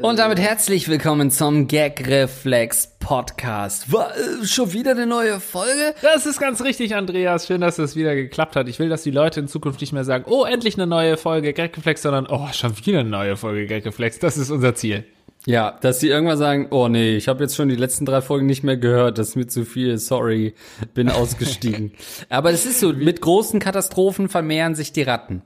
[0.00, 3.92] Und damit herzlich willkommen zum Gag Reflex Podcast.
[3.92, 5.94] War äh, schon wieder eine neue Folge?
[6.00, 7.46] Das ist ganz richtig, Andreas.
[7.46, 8.68] Schön, dass es wieder geklappt hat.
[8.68, 11.52] Ich will, dass die Leute in Zukunft nicht mehr sagen, oh, endlich eine neue Folge
[11.52, 14.18] Gag Reflex, sondern oh, schon wieder eine neue Folge Gag Reflex.
[14.18, 15.04] Das ist unser Ziel.
[15.46, 18.46] Ja, dass sie irgendwann sagen, oh nee, ich habe jetzt schon die letzten drei Folgen
[18.46, 20.54] nicht mehr gehört, das ist mir zu viel, sorry,
[20.94, 21.92] bin ausgestiegen.
[22.28, 25.42] Aber es ist so, mit großen Katastrophen vermehren sich die Ratten.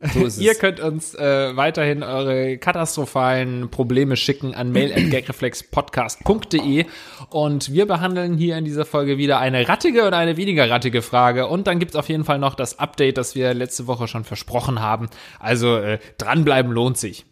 [0.00, 6.86] So ist Ihr könnt uns äh, weiterhin eure katastrophalen Probleme schicken an mail@gagreflexpodcast.de
[7.30, 11.48] und wir behandeln hier in dieser Folge wieder eine rattige und eine weniger rattige Frage
[11.48, 14.80] und dann gibt's auf jeden Fall noch das Update, das wir letzte Woche schon versprochen
[14.80, 15.10] haben.
[15.40, 17.26] Also äh, dranbleiben lohnt sich.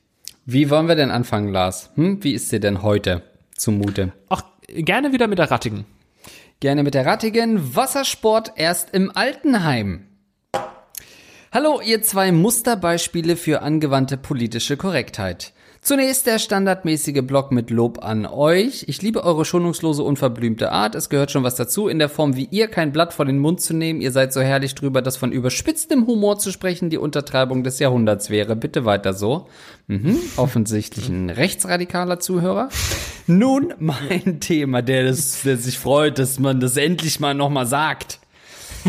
[0.49, 1.91] Wie wollen wir denn anfangen, Lars?
[1.97, 2.23] Hm?
[2.23, 3.23] Wie ist dir denn heute
[3.57, 4.13] zumute?
[4.29, 5.87] Ach, gerne wieder mit der Rattigen.
[6.61, 7.75] Gerne mit der Rattigen.
[7.75, 10.07] Wassersport erst im Altenheim.
[11.51, 15.53] Hallo, ihr zwei Musterbeispiele für angewandte politische Korrektheit.
[15.87, 18.87] Zunächst der standardmäßige Blog mit Lob an euch.
[18.89, 20.97] Ich liebe eure schonungslose, unverblümte Art.
[20.97, 23.61] Es gehört schon was dazu, in der Form wie ihr kein Blatt vor den Mund
[23.61, 24.01] zu nehmen.
[24.01, 28.31] Ihr seid so herrlich drüber, dass von überspitztem Humor zu sprechen die Untertreibung des Jahrhunderts
[28.31, 28.57] wäre.
[28.57, 29.47] Bitte weiter so.
[29.87, 32.69] Mhm, offensichtlich ein rechtsradikaler Zuhörer.
[33.29, 38.19] Nun mein Thema, der, das, der sich freut, dass man das endlich mal nochmal sagt.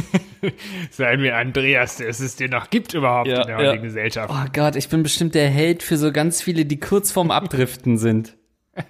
[0.91, 3.89] Sei mir Andreas, dass es dir noch gibt überhaupt ja, in der heutigen ja.
[3.89, 4.33] Gesellschaft.
[4.33, 7.97] Oh Gott, ich bin bestimmt der Held für so ganz viele, die kurz vorm Abdriften
[7.97, 8.35] sind.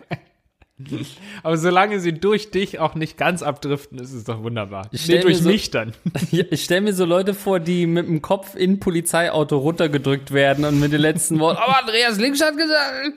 [1.41, 4.89] Aber solange sie durch dich auch nicht ganz abdriften, ist es doch wunderbar.
[4.91, 5.93] Ich nee, durch so, mich dann.
[6.31, 10.31] Ja, ich stelle mir so Leute vor, die mit dem Kopf in ein Polizeiauto runtergedrückt
[10.31, 13.13] werden und mit den letzten Worten, oh, Andreas Links hat gesagt.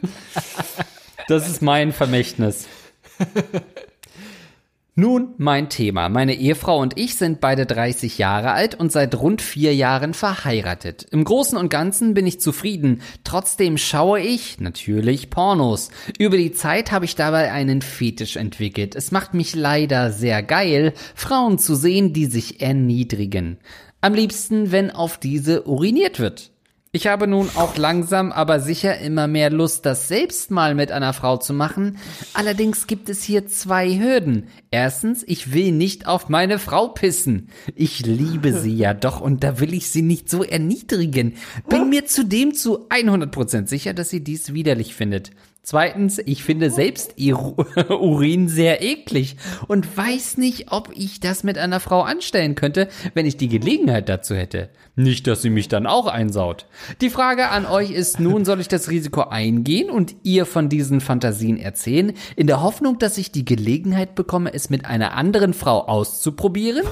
[1.28, 2.66] Das ist mein Vermächtnis.
[5.00, 6.10] Nun mein Thema.
[6.10, 11.06] Meine Ehefrau und ich sind beide 30 Jahre alt und seit rund vier Jahren verheiratet.
[11.10, 13.00] Im Großen und Ganzen bin ich zufrieden.
[13.24, 15.88] Trotzdem schaue ich natürlich Pornos.
[16.18, 18.94] Über die Zeit habe ich dabei einen Fetisch entwickelt.
[18.94, 23.56] Es macht mich leider sehr geil, Frauen zu sehen, die sich erniedrigen.
[24.02, 26.50] Am liebsten, wenn auf diese uriniert wird.
[26.92, 31.12] Ich habe nun auch langsam, aber sicher immer mehr Lust, das selbst mal mit einer
[31.12, 31.98] Frau zu machen.
[32.34, 34.48] Allerdings gibt es hier zwei Hürden.
[34.72, 37.50] Erstens, ich will nicht auf meine Frau pissen.
[37.76, 41.36] Ich liebe sie ja doch und da will ich sie nicht so erniedrigen.
[41.68, 45.30] Bin mir zudem zu 100% sicher, dass sie dies widerlich findet.
[45.62, 47.14] Zweitens, ich finde selbst
[47.88, 49.36] Urin sehr eklig
[49.68, 54.08] und weiß nicht, ob ich das mit einer Frau anstellen könnte, wenn ich die Gelegenheit
[54.08, 54.70] dazu hätte.
[54.96, 56.66] Nicht, dass sie mich dann auch einsaut.
[57.00, 61.00] Die Frage an euch ist nun, soll ich das Risiko eingehen und ihr von diesen
[61.00, 65.86] Fantasien erzählen, in der Hoffnung, dass ich die Gelegenheit bekomme, es mit einer anderen Frau
[65.86, 66.84] auszuprobieren?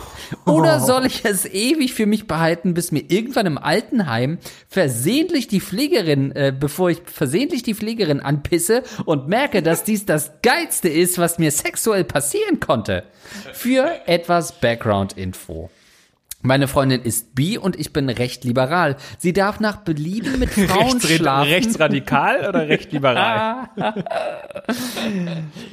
[0.46, 4.38] Oder soll ich es ewig für mich behalten, bis mir irgendwann im Altenheim
[4.68, 10.40] versehentlich die Pflegerin, äh, bevor ich versehentlich die Pflegerin anpisse und merke, dass dies das
[10.42, 13.02] Geilste ist, was mir sexuell passieren konnte?
[13.52, 15.68] Für etwas Background-Info.
[16.40, 18.96] Meine Freundin ist bi und ich bin recht liberal.
[19.18, 21.50] Sie darf nach Belieben mit Frauen Rechts, schlafen.
[21.50, 23.70] Rechtsradikal oder recht liberal?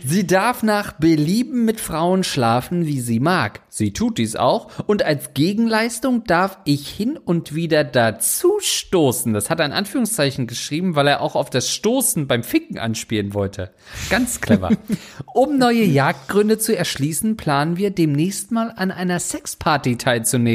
[0.03, 3.61] sie darf nach Belieben mit Frauen schlafen, wie sie mag.
[3.69, 9.33] Sie tut dies auch und als Gegenleistung darf ich hin und wieder dazu stoßen.
[9.33, 13.35] Das hat er in Anführungszeichen geschrieben, weil er auch auf das Stoßen beim Ficken anspielen
[13.35, 13.71] wollte.
[14.09, 14.71] Ganz clever.
[15.35, 20.54] um neue Jagdgründe zu erschließen, planen wir demnächst mal an einer Sexparty teilzunehmen.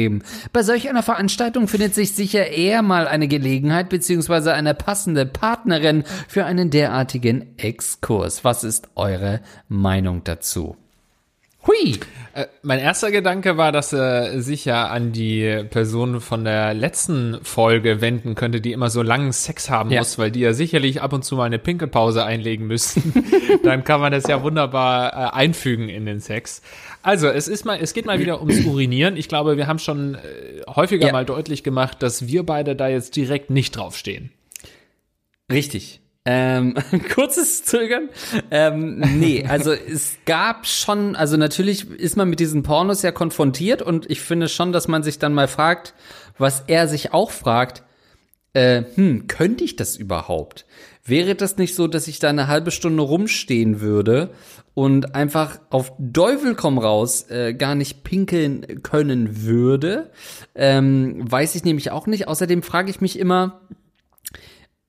[0.53, 4.51] Bei solch einer Veranstaltung findet sich sicher eher mal eine Gelegenheit bzw.
[4.51, 8.43] eine passende Partnerin für einen derartigen Exkurs.
[8.43, 10.77] Was ist eure Meinung dazu?
[11.67, 11.99] Hui!
[12.33, 17.37] Äh, mein erster Gedanke war, dass er sich ja an die Person von der letzten
[17.43, 19.99] Folge wenden könnte, die immer so langen Sex haben ja.
[19.99, 23.13] muss, weil die ja sicherlich ab und zu mal eine Pinkelpause einlegen müssen.
[23.63, 26.63] Dann kann man das ja wunderbar äh, einfügen in den Sex.
[27.03, 29.15] Also, es ist mal, es geht mal wieder ums Urinieren.
[29.15, 30.19] Ich glaube, wir haben schon äh,
[30.67, 31.13] häufiger ja.
[31.13, 34.31] mal deutlich gemacht, dass wir beide da jetzt direkt nicht draufstehen.
[35.51, 36.00] Richtig.
[36.25, 36.75] Ähm,
[37.13, 38.09] kurzes Zögern.
[38.51, 43.81] Ähm, nee, also es gab schon, also natürlich ist man mit diesen Pornos ja konfrontiert
[43.81, 45.93] und ich finde schon, dass man sich dann mal fragt,
[46.37, 47.83] was er sich auch fragt,
[48.53, 50.65] äh, hm, könnte ich das überhaupt?
[51.03, 54.29] Wäre das nicht so, dass ich da eine halbe Stunde rumstehen würde
[54.75, 60.11] und einfach auf Teufel komm raus äh, gar nicht pinkeln können würde?
[60.53, 62.27] Ähm, weiß ich nämlich auch nicht.
[62.27, 63.61] Außerdem frage ich mich immer,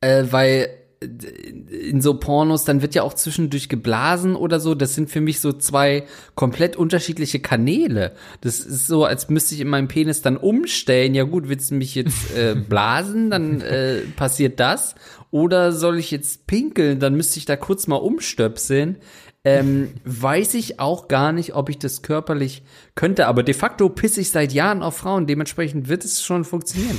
[0.01, 0.69] äh, weil
[1.03, 4.75] in so Pornos, dann wird ja auch zwischendurch geblasen oder so.
[4.75, 6.05] Das sind für mich so zwei
[6.35, 8.13] komplett unterschiedliche Kanäle.
[8.41, 11.15] Das ist so, als müsste ich in meinem Penis dann umstellen.
[11.15, 14.95] Ja gut, willst du mich jetzt äh, blasen, dann äh, passiert das.
[15.31, 18.99] Oder soll ich jetzt pinkeln, dann müsste ich da kurz mal umstöpseln.
[19.45, 22.63] Ähm, weiß ich auch gar nicht, ob ich das körperlich
[22.95, 25.27] könnte, aber de facto pisse ich seit Jahren auf Frauen.
[25.27, 26.99] Dementsprechend wird es schon funktionieren.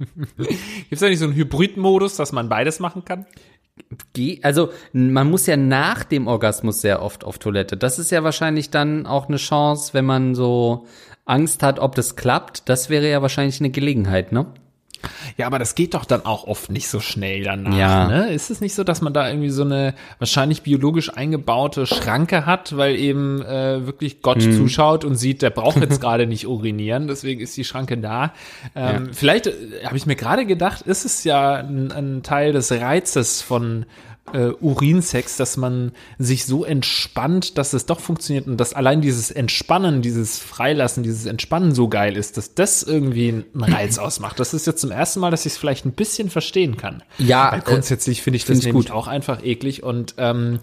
[0.36, 3.26] Gibt es nicht so einen Hybrid-Modus, dass man beides machen kann?
[4.42, 7.76] Also man muss ja nach dem Orgasmus sehr oft auf Toilette.
[7.76, 10.86] Das ist ja wahrscheinlich dann auch eine Chance, wenn man so
[11.24, 12.68] Angst hat, ob das klappt.
[12.68, 14.46] Das wäre ja wahrscheinlich eine Gelegenheit, ne?
[15.36, 17.76] Ja, aber das geht doch dann auch oft nicht so schnell danach.
[17.76, 18.08] Ja.
[18.08, 18.32] Ne?
[18.32, 22.76] Ist es nicht so, dass man da irgendwie so eine wahrscheinlich biologisch eingebaute Schranke hat,
[22.76, 24.56] weil eben äh, wirklich Gott hm.
[24.56, 28.32] zuschaut und sieht, der braucht jetzt gerade nicht urinieren, deswegen ist die Schranke da.
[28.74, 29.12] Ähm, ja.
[29.12, 29.52] Vielleicht äh,
[29.84, 33.86] habe ich mir gerade gedacht, ist es ja ein, ein Teil des Reizes von
[34.32, 39.30] äh, Urinsex, dass man sich so entspannt, dass es doch funktioniert und dass allein dieses
[39.30, 44.38] Entspannen, dieses Freilassen, dieses Entspannen so geil ist, dass das irgendwie einen Reiz ausmacht.
[44.38, 47.02] Das ist jetzt zum ersten Mal, dass ich es vielleicht ein bisschen verstehen kann.
[47.18, 50.60] Ja, Weil grundsätzlich finde ich das find nämlich auch einfach eklig und ähm,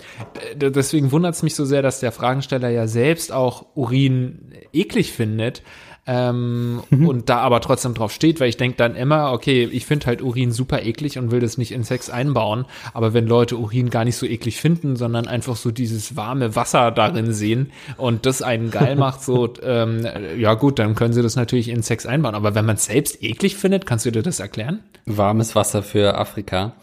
[0.55, 5.61] deswegen wundert es mich so sehr, dass der Fragensteller ja selbst auch Urin eklig findet
[6.07, 7.07] ähm, mhm.
[7.07, 10.21] und da aber trotzdem drauf steht, weil ich denke dann immer, okay, ich finde halt
[10.21, 14.05] Urin super eklig und will das nicht in Sex einbauen, aber wenn Leute Urin gar
[14.05, 18.71] nicht so eklig finden, sondern einfach so dieses warme Wasser darin sehen und das einen
[18.71, 20.07] geil macht, so, ähm,
[20.37, 23.21] ja gut, dann können sie das natürlich in Sex einbauen, aber wenn man es selbst
[23.21, 24.79] eklig findet, kannst du dir das erklären?
[25.05, 26.73] Warmes Wasser für Afrika.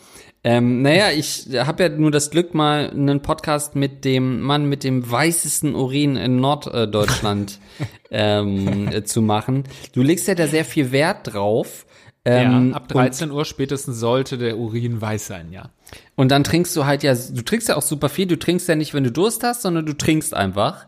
[0.46, 4.84] Ähm, naja, ich habe ja nur das Glück, mal einen Podcast mit dem Mann mit
[4.84, 7.58] dem weißesten Urin in Norddeutschland
[8.10, 9.64] ähm, zu machen.
[9.94, 11.86] Du legst ja da sehr viel Wert drauf.
[12.26, 15.70] Ähm, ja, ab 13 Uhr spätestens sollte der Urin weiß sein, ja.
[16.14, 18.26] Und dann trinkst du halt ja, du trinkst ja auch super viel.
[18.26, 20.86] Du trinkst ja nicht, wenn du Durst hast, sondern du trinkst einfach.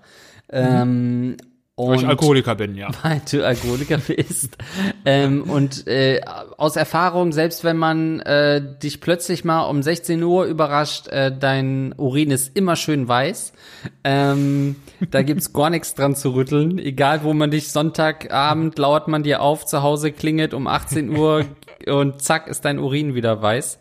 [0.50, 0.58] Mhm.
[0.58, 1.36] Ähm,
[1.78, 2.88] und weil ich Alkoholiker bin, ja.
[3.02, 4.56] Weil du Alkoholiker bist.
[5.04, 6.22] ähm, und äh,
[6.56, 11.94] aus Erfahrung, selbst wenn man äh, dich plötzlich mal um 16 Uhr überrascht, äh, dein
[11.98, 13.52] Urin ist immer schön weiß.
[14.04, 14.76] Ähm,
[15.10, 16.78] da gibt's gar nichts dran zu rütteln.
[16.78, 21.44] Egal, wo man dich Sonntagabend lauert man dir auf, zu Hause klingelt um 18 Uhr
[21.86, 23.78] und zack ist dein Urin wieder weiß.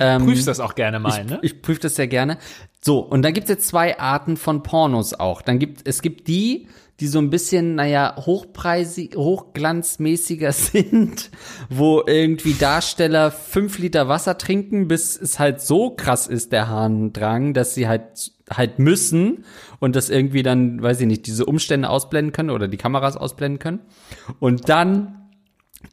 [0.00, 1.38] Ähm, Prüfst das auch gerne mal, ich, ne?
[1.40, 2.36] Ich prüfe das sehr gerne.
[2.82, 5.40] So, und dann gibt's jetzt zwei Arten von Pornos auch.
[5.40, 6.68] Dann gibt es gibt die,
[7.00, 11.30] die so ein bisschen, naja, hochpreisig, hochglanzmäßiger sind,
[11.68, 17.54] wo irgendwie Darsteller fünf Liter Wasser trinken, bis es halt so krass ist, der Harndrang,
[17.54, 19.44] dass sie halt halt müssen
[19.78, 23.58] und das irgendwie dann, weiß ich nicht, diese Umstände ausblenden können oder die Kameras ausblenden
[23.58, 23.80] können.
[24.40, 25.17] Und dann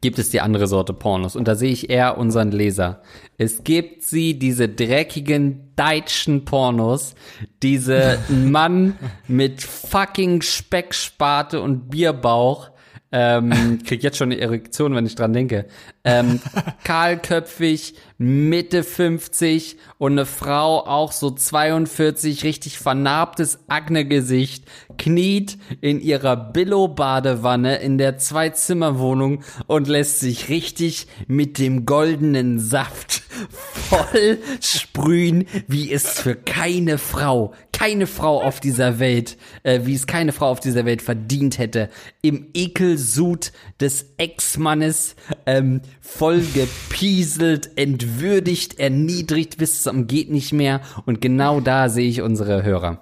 [0.01, 1.35] gibt es die andere Sorte Pornos.
[1.35, 3.01] Und da sehe ich eher unseren Leser.
[3.37, 7.15] Es gibt sie, diese dreckigen deutschen Pornos,
[7.61, 8.97] diese Mann
[9.27, 12.69] mit fucking Specksparte und Bierbauch,
[13.17, 15.67] ähm, krieg jetzt schon eine Erektion, wenn ich dran denke.
[16.03, 16.41] Ähm,
[16.83, 24.65] kahlköpfig, Mitte 50 und eine Frau auch so 42, richtig vernarbtes Akne-Gesicht,
[24.97, 33.24] kniet in ihrer Billo-Badewanne in der Zwei-Zimmer-Wohnung und lässt sich richtig mit dem goldenen Saft
[33.49, 40.07] voll sprühen, wie es für keine Frau, keine Frau auf dieser Welt, äh, wie es
[40.07, 41.89] keine Frau auf dieser Welt verdient hätte,
[42.21, 51.21] im Ekelsud des Ex-Mannes ähm, voll gepieselt, entwürdigt, erniedrigt bis zum geht nicht mehr und
[51.21, 53.01] genau da sehe ich unsere Hörer.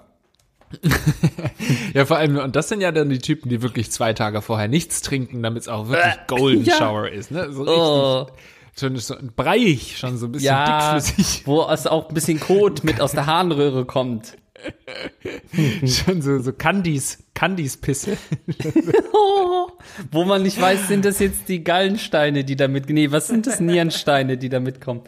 [1.94, 4.68] ja, vor allem, und das sind ja dann die Typen, die wirklich zwei Tage vorher
[4.68, 6.76] nichts trinken, damit es auch wirklich äh, Golden ja.
[6.76, 7.52] Shower ist, ne?
[7.52, 8.34] So richtig.
[8.78, 11.46] Schon so breiig, schon so ein bisschen ja, dickflüssig.
[11.46, 14.36] Wo es auch ein bisschen Kot mit aus der Harnröhre kommt.
[15.86, 18.16] schon so, so Candies, Candies Pisse.
[20.10, 23.46] wo man nicht weiß, sind das jetzt die Gallensteine, die da mit, nee, was sind
[23.46, 25.02] das Nierensteine, die da mitkommen?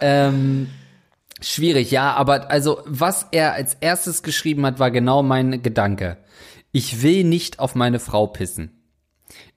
[0.00, 0.68] Ähm,
[1.40, 6.18] schwierig, ja, aber also, was er als erstes geschrieben hat, war genau mein Gedanke.
[6.72, 8.81] Ich will nicht auf meine Frau pissen.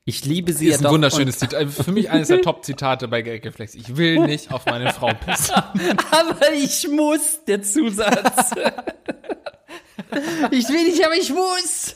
[0.07, 1.67] Ich liebe sie ist ja ein wunderschönes Zitat.
[1.67, 3.73] Für mich eines der Top-Zitate bei Gagreflex.
[3.73, 5.55] Ich will nicht auf meine Frau pissen.
[6.11, 8.51] aber ich muss, der Zusatz.
[10.51, 11.95] ich will nicht, aber ich muss.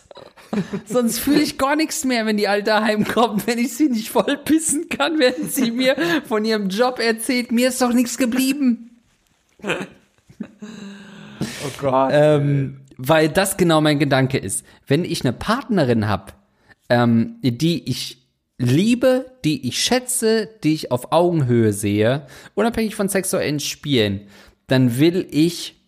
[0.87, 4.37] Sonst fühle ich gar nichts mehr, wenn die Alte heimkommt, wenn ich sie nicht voll
[4.37, 5.95] pissen kann, während sie mir
[6.27, 7.51] von ihrem Job erzählt.
[7.51, 8.89] Mir ist doch nichts geblieben.
[9.61, 9.75] Oh
[11.79, 12.09] Gott.
[12.11, 14.65] Ähm, weil das genau mein Gedanke ist.
[14.87, 16.33] Wenn ich eine Partnerin habe,
[16.89, 18.19] ähm, die ich
[18.57, 24.27] liebe, die ich schätze, die ich auf Augenhöhe sehe, unabhängig von sexuellen Spielen,
[24.67, 25.79] dann will ich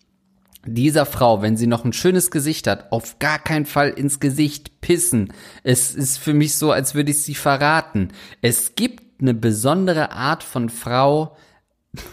[0.64, 4.80] dieser Frau, wenn sie noch ein schönes Gesicht hat, auf gar keinen Fall ins Gesicht
[4.80, 5.32] pissen.
[5.64, 8.08] Es ist für mich so, als würde ich sie verraten.
[8.42, 11.36] Es gibt eine besondere Art von Frau,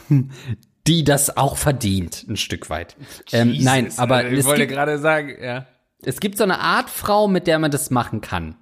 [0.87, 2.97] die das auch verdient, ein Stück weit.
[3.31, 5.67] Ähm, nein, aber ich es wollte gibt, gerade sagen, ja.
[6.03, 8.55] es gibt so eine Art Frau, mit der man das machen kann.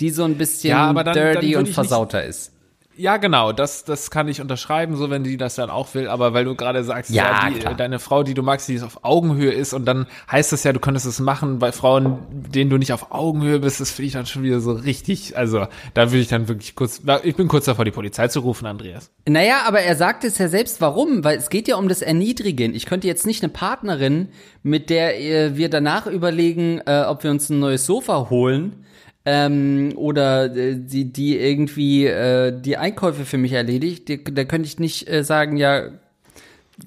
[0.00, 2.52] Die so ein bisschen Ja, aber dann- dann dirty würde und versauter ist.
[2.96, 6.34] Ja, genau, das, das kann ich unterschreiben, so wenn die das dann auch will, aber
[6.34, 7.72] weil du gerade sagst, Ja, die, klar.
[7.74, 10.74] deine Frau, die du magst, die ist auf Augenhöhe ist und dann heißt das ja,
[10.74, 14.12] du könntest es machen bei Frauen, denen du nicht auf Augenhöhe bist, das finde ich
[14.12, 17.64] dann schon wieder so richtig, also da würde ich dann wirklich kurz, ich bin kurz
[17.64, 19.10] davor, die Polizei zu rufen, Andreas.
[19.26, 21.24] Naja, aber er sagt es ja selbst, warum?
[21.24, 22.74] Weil es geht ja um das Erniedrigen.
[22.74, 24.28] Ich könnte jetzt nicht eine Partnerin,
[24.62, 28.84] mit der äh, wir danach überlegen, äh, ob wir uns ein neues Sofa holen,
[29.24, 34.66] ähm, oder äh, die, die irgendwie äh, die Einkäufe für mich erledigt, die, da könnte
[34.66, 35.90] ich nicht äh, sagen, ja,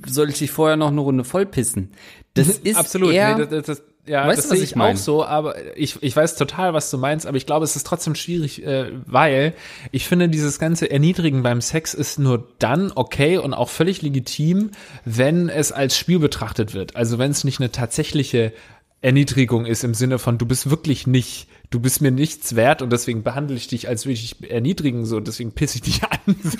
[0.06, 1.92] soll ich dich vorher noch eine Runde vollpissen?
[2.34, 3.14] Das ist Absolut.
[3.14, 6.14] eher, Nee, das, das, ja, Weißt das sehe ich ich auch so, aber ich, ich
[6.14, 9.54] weiß total, was du meinst, aber ich glaube, es ist trotzdem schwierig, äh, weil
[9.92, 14.72] ich finde, dieses ganze Erniedrigen beim Sex ist nur dann okay und auch völlig legitim,
[15.06, 16.98] wenn es als Spiel betrachtet wird.
[16.98, 18.52] Also wenn es nicht eine tatsächliche
[19.00, 22.92] Erniedrigung ist im Sinne von, du bist wirklich nicht, du bist mir nichts wert und
[22.94, 26.36] deswegen behandle ich dich, als würde ich dich erniedrigen, so, deswegen pisse ich dich an.
[26.44, 26.58] So.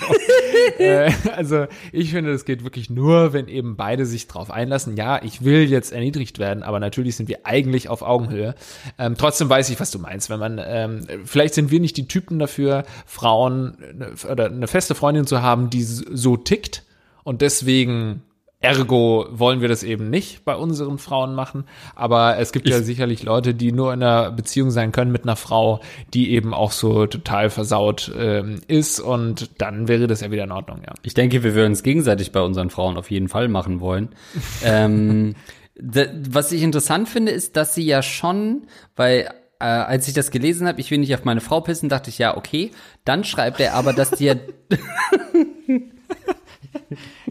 [0.82, 4.96] äh, also ich finde, das geht wirklich nur, wenn eben beide sich drauf einlassen.
[4.96, 8.56] Ja, ich will jetzt erniedrigt werden, aber natürlich sind wir eigentlich auf Augenhöhe.
[8.98, 10.30] Ähm, trotzdem weiß ich, was du meinst.
[10.30, 14.96] Wenn man, ähm, vielleicht sind wir nicht die Typen dafür, Frauen äh, oder eine feste
[14.96, 16.82] Freundin zu haben, die so tickt
[17.22, 18.22] und deswegen
[18.64, 23.22] Ergo wollen wir das eben nicht bei unseren Frauen machen, aber es gibt ja sicherlich
[23.22, 25.80] Leute, die nur in einer Beziehung sein können mit einer Frau,
[26.12, 30.52] die eben auch so total versaut ähm, ist und dann wäre das ja wieder in
[30.52, 30.94] Ordnung, ja.
[31.02, 34.08] Ich denke, wir würden es gegenseitig bei unseren Frauen auf jeden Fall machen wollen.
[34.64, 35.34] ähm,
[35.76, 38.66] was ich interessant finde, ist, dass sie ja schon,
[38.96, 39.28] weil
[39.60, 42.18] äh, als ich das gelesen habe, ich will nicht auf meine Frau pissen, dachte ich,
[42.18, 42.70] ja, okay.
[43.04, 44.34] Dann schreibt er aber, dass die ja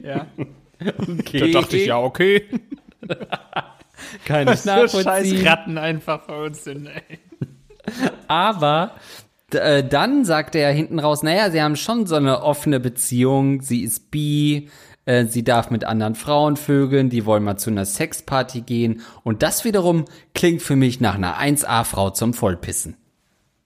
[0.04, 0.28] Ja.
[1.20, 2.44] Okay, Da dachte ich, ja, okay.
[4.52, 5.48] ich So scheiß nachvollziehen.
[5.48, 7.20] Ratten einfach bei uns sind, ey.
[8.28, 8.96] Aber
[9.52, 13.84] äh, dann sagt er hinten raus, naja, sie haben schon so eine offene Beziehung, sie
[13.84, 14.70] ist bi,
[15.06, 19.44] äh, sie darf mit anderen Frauen vögeln, die wollen mal zu einer Sexparty gehen und
[19.44, 22.98] das wiederum klingt für mich nach einer 1A-Frau zum Vollpissen.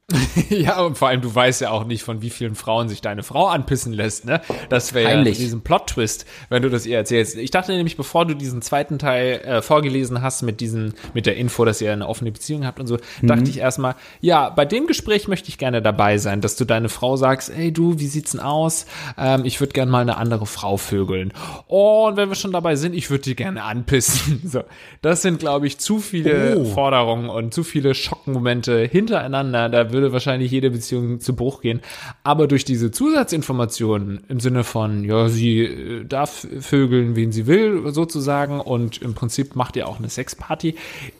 [0.50, 3.24] Ja, und vor allem, du weißt ja auch nicht, von wie vielen Frauen sich deine
[3.24, 4.40] Frau anpissen lässt, ne?
[4.70, 7.36] Das wäre ja diesen Plot-Twist, wenn du das ihr erzählst.
[7.36, 11.36] Ich dachte nämlich, bevor du diesen zweiten Teil äh, vorgelesen hast mit diesen, mit der
[11.36, 13.28] Info, dass ihr eine offene Beziehung habt und so, Mhm.
[13.28, 16.88] dachte ich erstmal, ja, bei dem Gespräch möchte ich gerne dabei sein, dass du deine
[16.90, 18.86] Frau sagst, ey du, wie sieht's denn aus?
[19.18, 21.34] Ähm, ich würde gerne mal eine andere Frau vögeln.
[21.68, 24.42] Oh, und wenn wir schon dabei sind, ich würde die gerne anpissen.
[24.48, 24.64] So,
[25.02, 26.64] das sind, glaube ich, zu viele Oh.
[26.66, 29.68] Forderungen und zu viele Schockmomente hintereinander.
[29.68, 31.82] Da würde wahrscheinlich jede Beziehung zu Bruch gehen.
[32.24, 37.92] Aber durch diese Zusatzinformationen im Sinne von, ja, sie äh, darf vögeln, wen sie will,
[37.92, 40.76] sozusagen, und im Prinzip macht ihr auch eine Sexparty,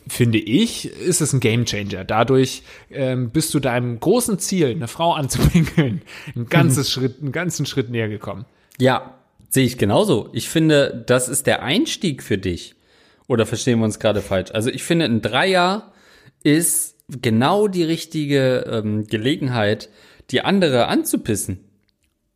[0.08, 2.04] finde ich, ist es ein Gamechanger.
[2.04, 6.04] Dadurch ähm, bist du deinem großen Ziel, eine Frau anzupinkeln,
[6.36, 8.46] ein ganzes Schritt, einen ganzen Schritt näher gekommen.
[8.80, 9.16] Ja,
[9.50, 10.30] sehe ich genauso.
[10.34, 12.76] Ich finde, das ist der Einstieg für dich.
[13.28, 14.52] Oder verstehen wir uns gerade falsch?
[14.54, 15.92] Also ich finde, ein Dreier
[16.44, 19.90] ist genau die richtige ähm, Gelegenheit,
[20.32, 21.60] die andere anzupissen.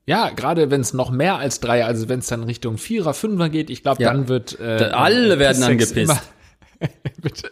[0.05, 3.49] Ja, gerade wenn es noch mehr als drei, also wenn es dann Richtung Vierer, Fünfer
[3.49, 4.11] geht, ich glaube, Ja.
[4.11, 6.21] dann wird äh, Da- alle werden angepisst.
[7.21, 7.50] Bitte.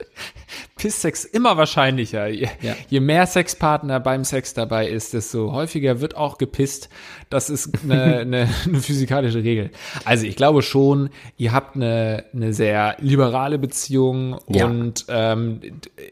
[0.78, 2.28] Pisssex immer wahrscheinlicher.
[2.28, 2.76] Je, Ja.
[2.90, 6.90] je mehr Sexpartner beim Sex dabei ist, desto häufiger wird auch gepisst.
[7.30, 9.72] Das ist eine, eine, eine physikalische Regel.
[10.06, 14.66] Also ich glaube schon, ihr habt eine, eine sehr liberale Beziehung Ja.
[14.66, 15.60] und ähm,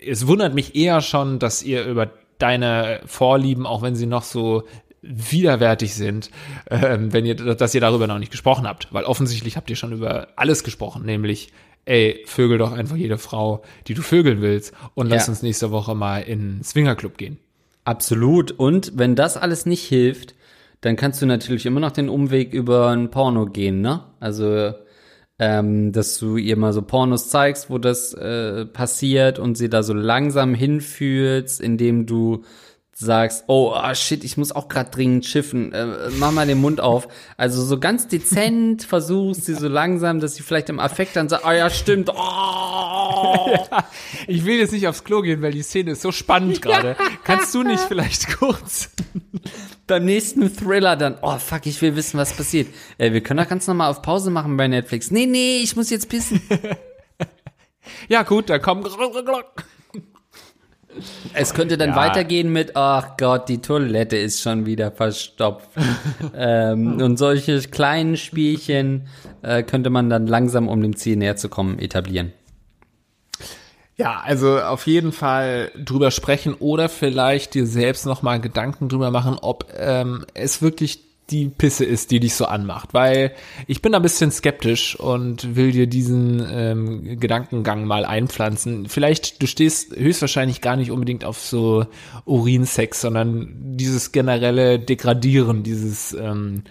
[0.06, 4.64] es wundert mich eher schon, dass ihr über deine Vorlieben, auch wenn sie noch so
[5.02, 6.30] widerwärtig sind,
[6.70, 9.94] ähm, wenn ihr, dass ihr darüber noch nicht gesprochen habt, weil offensichtlich habt ihr schon
[9.94, 11.52] über alles gesprochen, nämlich,
[11.88, 15.32] ey, vögel doch einfach jede Frau, die du vögeln willst und lass Ja.
[15.32, 17.38] uns nächste Woche mal in Swingerclub gehen.
[17.86, 18.52] Absolut.
[18.52, 20.36] Und wenn das alles nicht hilft,
[20.82, 24.04] dann kannst du natürlich immer noch den Umweg über ein Porno gehen, ne?
[24.20, 24.74] Also,
[25.40, 29.84] ähm, dass du ihr mal so Pornos zeigst, wo das äh, passiert und sie da
[29.84, 32.44] so langsam hinfühlst, indem du
[33.00, 36.82] sagst, oh ah, shit, ich muss auch gerade dringend schiffen, äh, mach mal den Mund
[36.82, 37.08] auf.
[37.38, 41.46] Also so ganz dezent versuchst sie so langsam, dass sie vielleicht im Affekt dann sagt,
[41.46, 43.58] ah ja, stimmt, oh.
[44.28, 46.96] Ich will jetzt nicht aufs Klo gehen, weil die Szene ist so spannend gerade.
[47.24, 48.90] Kannst du nicht vielleicht kurz?
[49.88, 52.68] beim nächsten Thriller dann, oh fuck, ich will wissen, was passiert.
[52.98, 55.12] Äh, wir können doch ganz normal auf Pause machen bei Netflix.
[55.12, 56.42] Nee, nee, ich muss jetzt pissen.
[58.10, 58.86] ja, gut, dann komm.
[61.34, 61.96] Es könnte dann ja.
[61.96, 65.70] weitergehen mit, ach Gott, die Toilette ist schon wieder verstopft.
[66.36, 69.08] ähm, und solche kleinen Spielchen
[69.42, 72.34] äh, könnte man dann langsam, um dem Ziel näher zu kommen, etablieren.
[73.98, 79.38] Ja, also auf jeden Fall drüber sprechen oder vielleicht dir selbst nochmal Gedanken drüber machen,
[79.42, 82.94] ob ähm, es wirklich die Pisse ist, die dich so anmacht.
[82.94, 83.34] Weil
[83.68, 88.88] ich bin ein bisschen skeptisch und will dir diesen ähm, Gedankengang mal einpflanzen.
[88.88, 91.86] Vielleicht, du stehst höchstwahrscheinlich gar nicht unbedingt auf so
[92.26, 96.64] Urinsex, sondern dieses generelle Degradieren, dieses ähm,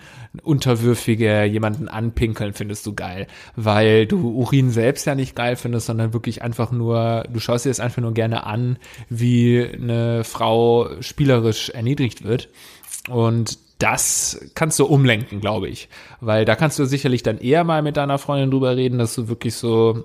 [0.43, 6.13] unterwürfige jemanden anpinkeln findest du geil, weil du Urin selbst ja nicht geil findest, sondern
[6.13, 11.71] wirklich einfach nur, du schaust dir das einfach nur gerne an, wie eine Frau spielerisch
[11.71, 12.49] erniedrigt wird.
[13.09, 15.89] Und das kannst du umlenken, glaube ich.
[16.21, 19.29] Weil da kannst du sicherlich dann eher mal mit deiner Freundin drüber reden, dass du
[19.29, 20.05] wirklich so,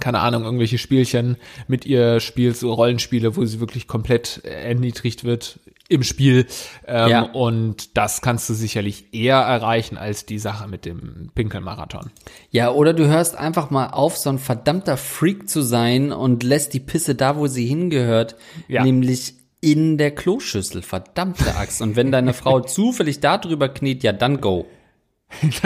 [0.00, 1.36] keine Ahnung, irgendwelche Spielchen
[1.68, 6.46] mit ihr spielst, so Rollenspiele, wo sie wirklich komplett erniedrigt wird im Spiel.
[6.86, 7.22] Ähm, ja.
[7.22, 12.10] Und das kannst du sicherlich eher erreichen als die Sache mit dem Pinkelmarathon.
[12.50, 16.74] Ja, oder du hörst einfach mal auf, so ein verdammter Freak zu sein und lässt
[16.74, 18.36] die Pisse da, wo sie hingehört,
[18.66, 18.82] ja.
[18.82, 19.34] nämlich
[19.66, 21.82] in der Kloschüssel, verdammte Axt.
[21.82, 24.66] Und wenn deine Frau zufällig da drüber kniet, ja, dann go.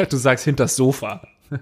[0.08, 1.20] du sagst hinter das Sofa.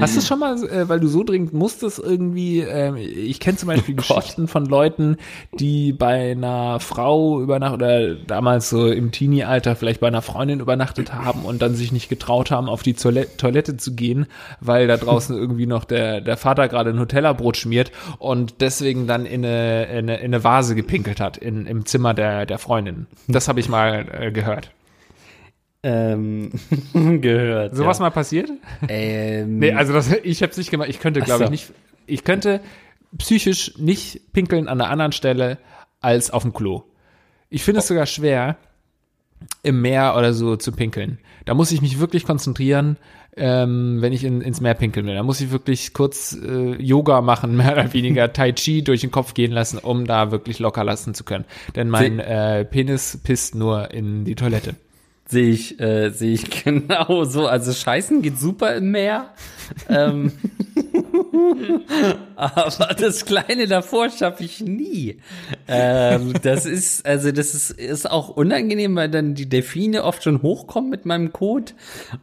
[0.00, 3.68] Hast du schon mal, äh, weil du so dringend musstest, irgendwie, äh, ich kenne zum
[3.68, 5.18] Beispiel oh Geschichten von Leuten,
[5.52, 11.12] die bei einer Frau übernachtet oder damals so im Teenie-Alter vielleicht bei einer Freundin übernachtet
[11.12, 14.26] haben und dann sich nicht getraut haben, auf die Toilette, Toilette zu gehen,
[14.60, 19.26] weil da draußen irgendwie noch der, der Vater gerade ein Nutella-Brot schmiert und deswegen dann
[19.26, 23.06] in eine, in eine, in eine Vase gepinkelt hat in, im Zimmer der, der Freundin.
[23.28, 24.70] Das habe ich mal äh, gehört
[25.86, 26.50] ähm,
[27.20, 27.76] gehört.
[27.76, 28.04] Sowas ja.
[28.04, 28.50] mal passiert?
[28.88, 30.88] Ähm, nee, also das, ich habe es nicht gemacht.
[30.88, 31.44] Ich könnte, glaube so.
[31.44, 31.72] ich, nicht.
[32.06, 32.60] Ich könnte
[33.18, 35.58] psychisch nicht pinkeln an einer anderen Stelle
[36.00, 36.82] als auf dem Klo.
[37.50, 37.80] Ich finde oh.
[37.80, 38.56] es sogar schwer,
[39.62, 41.18] im Meer oder so zu pinkeln.
[41.44, 42.96] Da muss ich mich wirklich konzentrieren,
[43.36, 45.14] ähm, wenn ich in, ins Meer pinkeln will.
[45.14, 49.10] Da muss ich wirklich kurz äh, Yoga machen, mehr oder weniger Tai Chi durch den
[49.12, 51.44] Kopf gehen lassen, um da wirklich locker lassen zu können.
[51.76, 54.74] Denn mein äh, Penis pisst nur in die Toilette.
[55.28, 57.46] Sehe ich, äh, sehe ich genau so.
[57.46, 59.30] Also Scheißen geht super im Meer.
[59.88, 60.32] ähm,
[62.36, 65.18] aber das Kleine davor schaffe ich nie.
[65.68, 70.42] Ähm, das ist, also das ist, ist auch unangenehm, weil dann die Delfine oft schon
[70.42, 71.72] hochkommen mit meinem Code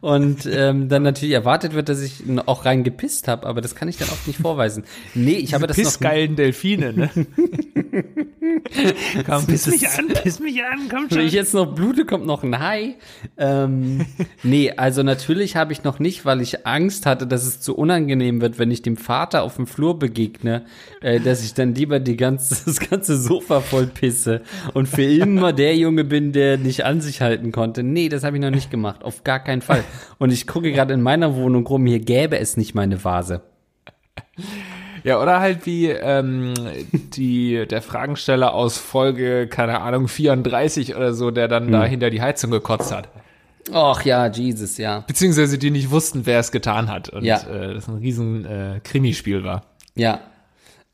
[0.00, 3.88] und ähm, dann natürlich erwartet wird, dass ich auch rein gepisst habe, aber das kann
[3.88, 4.84] ich dann oft nicht vorweisen.
[5.14, 6.00] Nee, ich habe das noch.
[6.00, 7.10] geilen Delfine, ne?
[9.26, 11.18] komm, piss mich an, piss mich an, komm schon.
[11.18, 12.96] Wenn ich jetzt noch blute, kommt noch ein Hai.
[13.36, 14.06] Ähm,
[14.42, 18.40] nee, also natürlich habe ich noch nicht, weil ich Angst hatte, dass es zu unangenehm
[18.40, 20.64] wird, wenn ich dem Vater auf dem Flur begegne,
[21.02, 25.52] äh, dass ich dann lieber die ganze, das ganze Sofa voll pisse und für immer
[25.52, 27.82] der Junge bin, der nicht an sich halten konnte.
[27.82, 29.84] Nee, das habe ich noch nicht gemacht, auf gar keinen Fall.
[30.18, 33.42] Und ich gucke gerade in meiner Wohnung rum, hier gäbe es nicht meine Vase.
[35.04, 36.54] Ja, oder halt wie ähm,
[36.92, 41.72] die der Fragensteller aus Folge, keine Ahnung, 34 oder so, der dann hm.
[41.72, 43.10] da hinter die Heizung gekotzt hat.
[43.72, 45.00] Ach ja, Jesus, ja.
[45.06, 47.38] Beziehungsweise die nicht wussten, wer es getan hat und ja.
[47.38, 49.62] äh, das ein riesen äh, Krimispiel war.
[49.94, 50.20] Ja.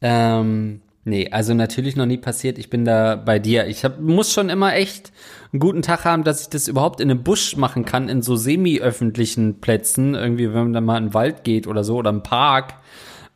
[0.01, 2.59] Ähm, nee, also natürlich noch nie passiert.
[2.59, 3.67] Ich bin da bei dir.
[3.67, 5.13] Ich hab, muss schon immer echt
[5.53, 8.37] einen guten Tag haben, dass ich das überhaupt in einem Busch machen kann, in so
[8.37, 10.15] semi-öffentlichen Plätzen.
[10.15, 12.75] Irgendwie, wenn man dann mal in den Wald geht oder so oder im Park.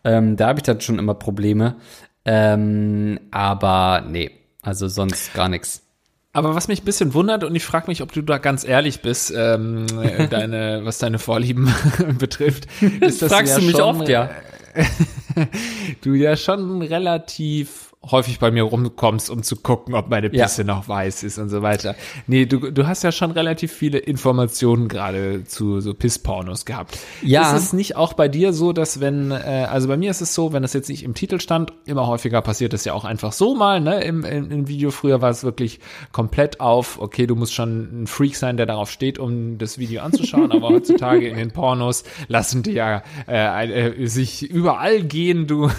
[0.04, 1.76] Ähm, da habe ich dann schon immer Probleme.
[2.24, 4.30] Ähm, aber nee,
[4.62, 5.83] also sonst gar nichts.
[6.34, 9.00] Aber was mich ein bisschen wundert, und ich frage mich, ob du da ganz ehrlich
[9.00, 9.86] bist, ähm,
[10.30, 11.72] deine, was deine Vorlieben
[12.18, 12.66] betrifft,
[13.00, 14.30] ist, dass Fragst du, ja du mich schon, oft, ja.
[16.02, 20.66] du ja schon relativ häufig bei mir rumkommst, um zu gucken, ob meine Pisse ja.
[20.66, 21.94] noch weiß ist und so weiter.
[22.26, 26.98] Nee, du, du hast ja schon relativ viele Informationen gerade zu so Pisspornos gehabt.
[27.22, 27.54] Ja.
[27.54, 30.34] Ist es nicht auch bei dir so, dass wenn, äh, also bei mir ist es
[30.34, 33.32] so, wenn das jetzt nicht im Titel stand, immer häufiger passiert das ja auch einfach
[33.32, 34.02] so mal, ne?
[34.04, 35.80] Im, im, im Video früher war es wirklich
[36.12, 40.02] komplett auf, okay, du musst schon ein Freak sein, der darauf steht, um das Video
[40.02, 45.70] anzuschauen, aber heutzutage in den Pornos lassen die ja äh, äh, sich überall gehen, du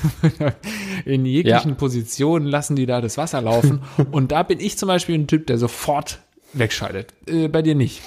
[1.06, 1.76] in jeglichen ja.
[1.76, 3.82] Positionen Positionen lassen die da das Wasser laufen.
[4.12, 6.20] und da bin ich zum Beispiel ein Typ, der sofort
[6.54, 7.14] wegschaltet.
[7.28, 8.02] Äh, bei dir nicht.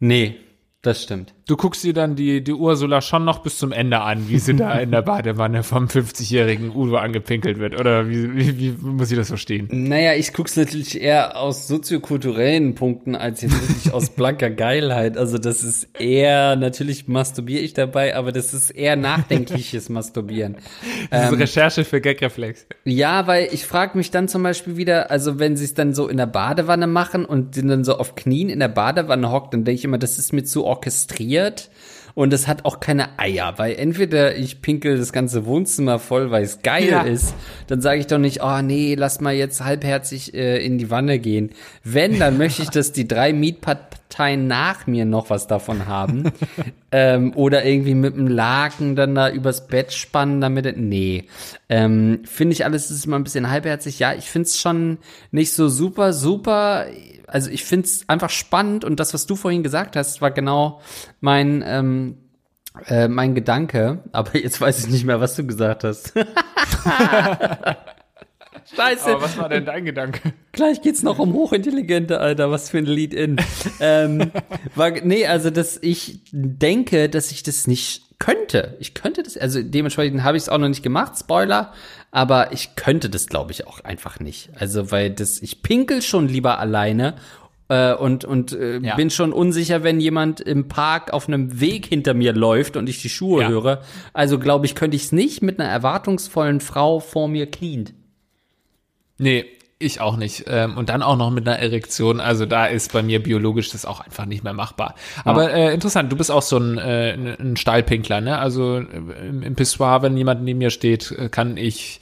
[0.00, 0.36] Nee,
[0.82, 1.32] das stimmt.
[1.48, 4.54] Du guckst dir dann die, die Ursula schon noch bis zum Ende an, wie sie
[4.54, 7.80] da in der Badewanne vom 50-jährigen Udo angepinkelt wird.
[7.80, 9.68] Oder wie, wie, wie muss ich das verstehen?
[9.72, 15.16] Naja, ich guck's natürlich eher aus soziokulturellen Punkten als jetzt wirklich aus blanker Geilheit.
[15.16, 20.56] Also das ist eher, natürlich masturbiere ich dabei, aber das ist eher nachdenkliches Masturbieren.
[21.10, 22.66] Das ist ähm, Recherche für Gagreflex.
[22.84, 26.08] Ja, weil ich frage mich dann zum Beispiel wieder, also wenn sie es dann so
[26.08, 29.78] in der Badewanne machen und dann so auf Knien in der Badewanne hockt, dann denke
[29.78, 31.37] ich immer, das ist mir zu orchestriert
[32.18, 36.42] und es hat auch keine Eier, weil entweder ich pinkel das ganze Wohnzimmer voll, weil
[36.42, 37.02] es geil ja.
[37.02, 37.32] ist,
[37.68, 41.20] dann sage ich doch nicht, oh nee, lass mal jetzt halbherzig äh, in die Wanne
[41.20, 41.50] gehen.
[41.84, 46.32] Wenn, dann möchte ich, dass die drei Mietparteien nach mir noch was davon haben
[46.90, 51.22] ähm, oder irgendwie mit dem Laken dann da übers Bett spannen, damit, nee,
[51.68, 54.00] ähm, finde ich alles ist immer ein bisschen halbherzig.
[54.00, 54.98] Ja, ich finde es schon
[55.30, 56.86] nicht so super, super
[57.28, 60.80] also ich finde es einfach spannend und das, was du vorhin gesagt hast, war genau
[61.20, 62.18] mein, ähm,
[62.86, 64.04] äh, mein Gedanke.
[64.12, 66.14] Aber jetzt weiß ich nicht mehr, was du gesagt hast.
[68.74, 69.06] Scheiße.
[69.06, 70.32] Aber was war denn dein Gedanke?
[70.52, 72.50] Gleich geht's noch um Hochintelligente, Alter.
[72.50, 73.36] Was für ein Lead-In.
[73.80, 74.30] ähm,
[74.74, 78.76] war, nee, also, dass ich denke, dass ich das nicht könnte.
[78.80, 81.72] Ich könnte das, also dementsprechend habe ich es auch noch nicht gemacht, Spoiler,
[82.10, 84.50] aber ich könnte das, glaube ich, auch einfach nicht.
[84.58, 87.14] Also, weil das, ich pinkel schon lieber alleine
[87.68, 88.96] äh, und, und äh, ja.
[88.96, 93.00] bin schon unsicher, wenn jemand im Park auf einem Weg hinter mir läuft und ich
[93.00, 93.48] die Schuhe ja.
[93.48, 93.82] höre.
[94.12, 97.94] Also, glaube ich, könnte ich es nicht mit einer erwartungsvollen Frau vor mir cleant.
[99.18, 99.44] Nee,
[99.78, 100.44] ich auch nicht.
[100.48, 102.20] Ähm, und dann auch noch mit einer Erektion.
[102.20, 104.94] Also da ist bei mir biologisch das auch einfach nicht mehr machbar.
[105.24, 108.38] Aber äh, interessant, du bist auch so ein, äh, ein Stallpinkler, ne?
[108.38, 112.00] Also im, im Pissoir, wenn jemand neben mir steht, äh, kann ich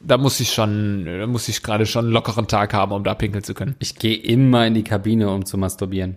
[0.00, 3.14] da muss ich schon, da muss ich gerade schon einen lockeren Tag haben, um da
[3.14, 3.76] pinkeln zu können.
[3.78, 6.16] Ich gehe immer in die Kabine, um zu masturbieren.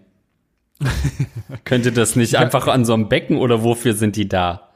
[1.66, 4.70] Könnte das nicht einfach an so einem Becken oder wofür sind die da?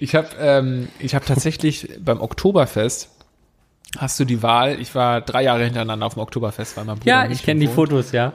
[0.00, 3.10] Ich habe ähm, ich habe tatsächlich beim Oktoberfest
[3.96, 4.80] hast du die Wahl.
[4.80, 7.68] Ich war drei Jahre hintereinander auf dem Oktoberfest, weil mein Bruder Ja, ich kenne die
[7.68, 8.32] Fotos, ja.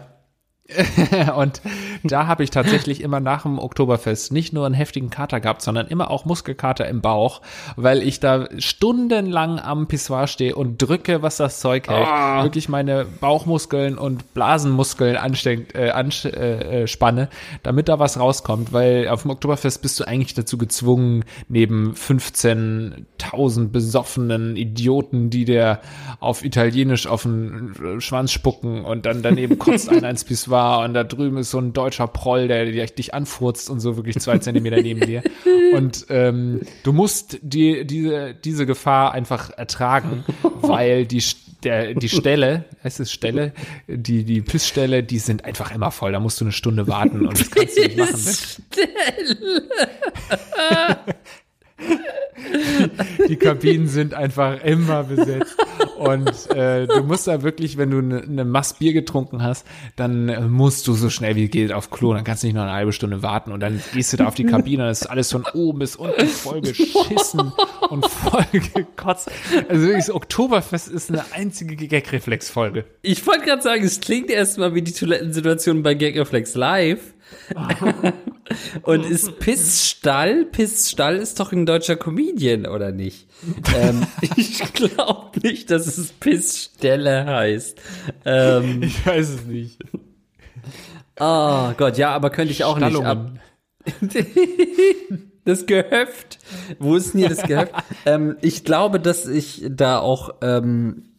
[1.36, 1.62] und
[2.04, 5.88] da habe ich tatsächlich immer nach dem Oktoberfest nicht nur einen heftigen Kater gehabt, sondern
[5.88, 7.42] immer auch Muskelkater im Bauch,
[7.76, 12.08] weil ich da stundenlang am Pissoir stehe und drücke, was das Zeug hält.
[12.08, 12.44] Oh.
[12.44, 17.28] Wirklich meine Bauchmuskeln und Blasenmuskeln anstrengt, äh, anspanne, äh,
[17.64, 23.68] damit da was rauskommt, weil auf dem Oktoberfest bist du eigentlich dazu gezwungen, neben 15.000
[23.68, 25.82] besoffenen Idioten, die dir
[26.22, 30.94] auf Italienisch auf den Schwanz spucken und dann daneben kotzt einer ins Pissoir war und
[30.94, 34.82] da drüben ist so ein deutscher Proll, der, dich anfurzt und so wirklich zwei Zentimeter
[34.82, 35.22] neben dir.
[35.74, 40.24] Und ähm, du musst die, diese, diese Gefahr einfach ertragen,
[40.62, 41.24] weil die,
[41.64, 43.54] der, die Stelle, heißt es Stelle,
[43.88, 46.12] die, die Pissstelle, die sind einfach immer voll.
[46.12, 48.18] Da musst du eine Stunde warten und das kannst du nicht machen.
[48.18, 49.64] Stelle.
[53.30, 55.56] Die Kabinen sind einfach immer besetzt.
[55.98, 59.66] Und äh, du musst da wirklich, wenn du eine ne Mass Bier getrunken hast,
[59.96, 62.14] dann äh, musst du so schnell wie geht auf Klo.
[62.14, 63.52] Dann kannst du nicht noch eine halbe Stunde warten.
[63.52, 65.96] Und dann gehst du da auf die Kabine und das ist alles von oben bis
[65.96, 67.54] unten voll geschissen
[67.90, 69.32] und voll gekotzt.
[69.70, 72.86] Also wirklich, das Oktoberfest ist eine einzige Gagreflex-Folge.
[73.02, 77.13] Ich wollte gerade sagen, es klingt erstmal wie die Toilettensituation bei Gagreflex Live.
[78.84, 80.46] Und ist Pissstall?
[80.46, 83.28] Pissstall ist doch ein deutscher Comedian, oder nicht?
[83.76, 84.06] ähm,
[84.36, 87.80] ich glaube nicht, dass es Pissstelle heißt.
[88.26, 89.80] Ähm, ich weiß es nicht.
[91.20, 93.40] Oh Gott, ja, aber könnte ich auch Stallungen.
[93.84, 94.34] nicht ab.
[95.46, 96.40] das Gehöft.
[96.80, 97.74] Wo ist denn hier das Gehöft?
[98.06, 101.13] ähm, ich glaube, dass ich da auch ähm,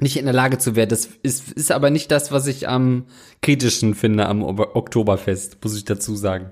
[0.00, 0.90] nicht in der Lage zu werden.
[0.90, 3.04] Das ist, ist aber nicht das, was ich am
[3.42, 6.50] kritischen finde am Oktoberfest, muss ich dazu sagen.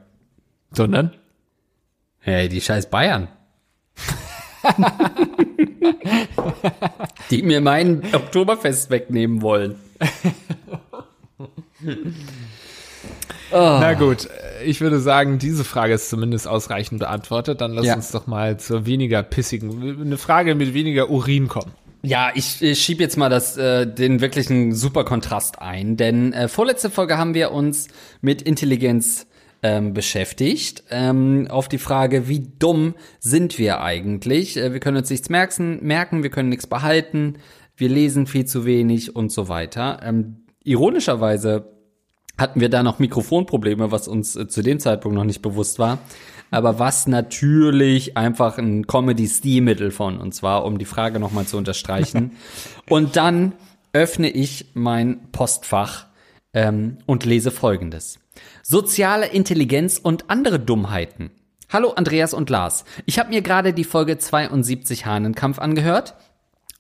[0.72, 1.12] Sondern?
[2.18, 3.28] Hey, die scheiß Bayern.
[7.30, 9.76] die mir mein Oktoberfest wegnehmen wollen.
[13.50, 13.78] Oh.
[13.80, 14.28] Na gut,
[14.64, 17.60] ich würde sagen, diese Frage ist zumindest ausreichend beantwortet.
[17.60, 17.94] Dann lass ja.
[17.94, 21.72] uns doch mal zur weniger pissigen, eine Frage mit weniger Urin kommen.
[22.02, 26.48] Ja, ich, ich schieb jetzt mal das, äh, den wirklichen super Kontrast ein, denn äh,
[26.48, 27.88] vorletzte Folge haben wir uns
[28.20, 29.26] mit Intelligenz
[29.62, 34.56] ähm, beschäftigt, ähm, auf die Frage, wie dumm sind wir eigentlich?
[34.56, 37.38] Äh, wir können uns nichts merken, merken, wir können nichts behalten,
[37.76, 39.98] wir lesen viel zu wenig und so weiter.
[40.04, 41.72] Ähm, ironischerweise
[42.38, 45.98] hatten wir da noch Mikrofonprobleme, was uns äh, zu dem Zeitpunkt noch nicht bewusst war
[46.50, 52.32] aber was natürlich einfach ein Comedy-Stilmittel von uns war, um die Frage nochmal zu unterstreichen.
[52.88, 53.52] und dann
[53.92, 56.06] öffne ich mein Postfach
[56.52, 58.18] ähm, und lese folgendes.
[58.62, 61.30] Soziale Intelligenz und andere Dummheiten.
[61.70, 62.84] Hallo Andreas und Lars.
[63.04, 66.14] Ich habe mir gerade die Folge 72 Hahnenkampf angehört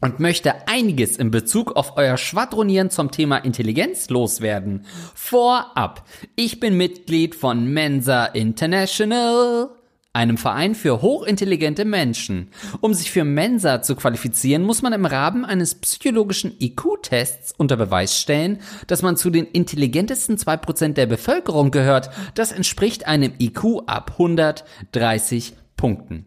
[0.00, 4.84] und möchte einiges in Bezug auf euer Schwadronieren zum Thema Intelligenz loswerden.
[5.14, 6.04] Vorab,
[6.36, 9.70] ich bin Mitglied von Mensa International
[10.14, 12.48] einem Verein für hochintelligente Menschen.
[12.80, 18.20] Um sich für Mensa zu qualifizieren, muss man im Rahmen eines psychologischen IQ-Tests unter Beweis
[18.20, 18.58] stellen,
[18.88, 22.10] dass man zu den intelligentesten 2% der Bevölkerung gehört.
[22.34, 26.26] Das entspricht einem IQ ab 130 Punkten.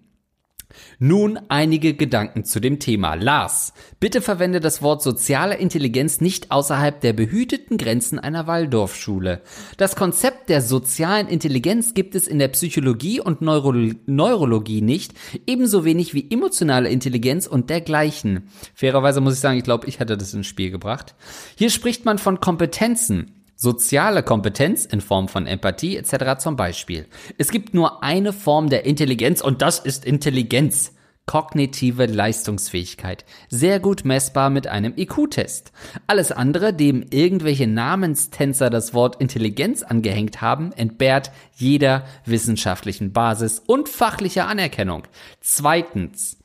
[1.00, 3.16] Nun einige Gedanken zu dem Thema.
[3.16, 9.42] Lars, bitte verwende das Wort soziale Intelligenz nicht außerhalb der behüteten Grenzen einer Waldorfschule.
[9.78, 13.74] Das Konzept der sozialen Intelligenz gibt es in der Psychologie und Neuro
[14.06, 15.14] Neurologie nicht,
[15.48, 18.50] ebenso wenig wie emotionale Intelligenz und dergleichen.
[18.74, 21.16] Fairerweise muss ich sagen, ich glaube, ich hätte das ins Spiel gebracht.
[21.56, 23.41] Hier spricht man von Kompetenzen.
[23.64, 26.40] Soziale Kompetenz in Form von Empathie etc.
[26.40, 27.06] zum Beispiel.
[27.38, 30.96] Es gibt nur eine Form der Intelligenz und das ist Intelligenz.
[31.28, 33.24] Kognitive Leistungsfähigkeit.
[33.50, 35.72] Sehr gut messbar mit einem IQ-Test.
[36.08, 43.90] Alles andere, dem irgendwelche Namenstänzer das Wort Intelligenz angehängt haben, entbehrt jeder wissenschaftlichen Basis und
[43.90, 45.04] fachlicher Anerkennung.
[45.40, 46.41] Zweitens.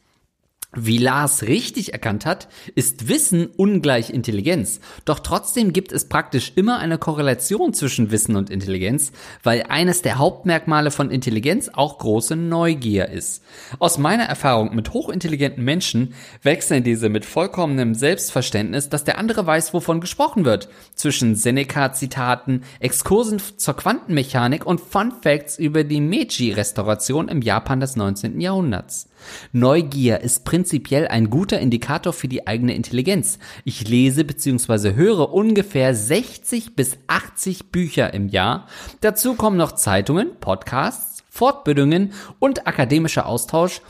[0.74, 4.80] Wie Lars richtig erkannt hat, ist Wissen ungleich Intelligenz.
[5.04, 10.18] Doch trotzdem gibt es praktisch immer eine Korrelation zwischen Wissen und Intelligenz, weil eines der
[10.18, 13.42] Hauptmerkmale von Intelligenz auch große Neugier ist.
[13.78, 19.72] Aus meiner Erfahrung mit hochintelligenten Menschen wechseln diese mit vollkommenem Selbstverständnis, dass der andere weiß,
[19.72, 20.68] wovon gesprochen wird.
[20.94, 28.40] Zwischen Seneca-Zitaten, Exkursen zur Quantenmechanik und Fun Facts über die Meiji-Restauration im Japan des 19.
[28.40, 29.08] Jahrhunderts.
[29.52, 33.38] Neugier ist prinzipiell ein guter Indikator für die eigene Intelligenz.
[33.64, 34.94] Ich lese bzw.
[34.94, 38.66] höre ungefähr 60 bis 80 Bücher im Jahr.
[39.00, 43.82] Dazu kommen noch Zeitungen, Podcasts, Fortbildungen und akademischer Austausch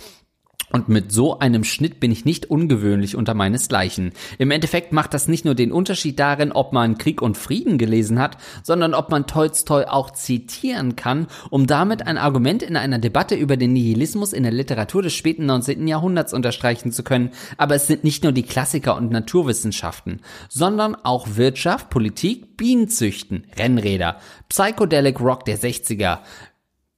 [0.72, 4.12] und mit so einem Schnitt bin ich nicht ungewöhnlich unter meinesgleichen.
[4.38, 8.18] Im Endeffekt macht das nicht nur den Unterschied darin, ob man Krieg und Frieden gelesen
[8.18, 13.37] hat, sondern ob man Tolstoi auch zitieren kann, um damit ein Argument in einer Debatte
[13.37, 15.87] über den Nihilismus in der Literatur des späten 19.
[15.87, 17.31] Jahrhunderts unterstreichen zu können.
[17.57, 24.16] Aber es sind nicht nur die Klassiker und Naturwissenschaften, sondern auch Wirtschaft, Politik, Bienenzüchten, Rennräder,
[24.48, 26.18] Psychedelic Rock der 60er,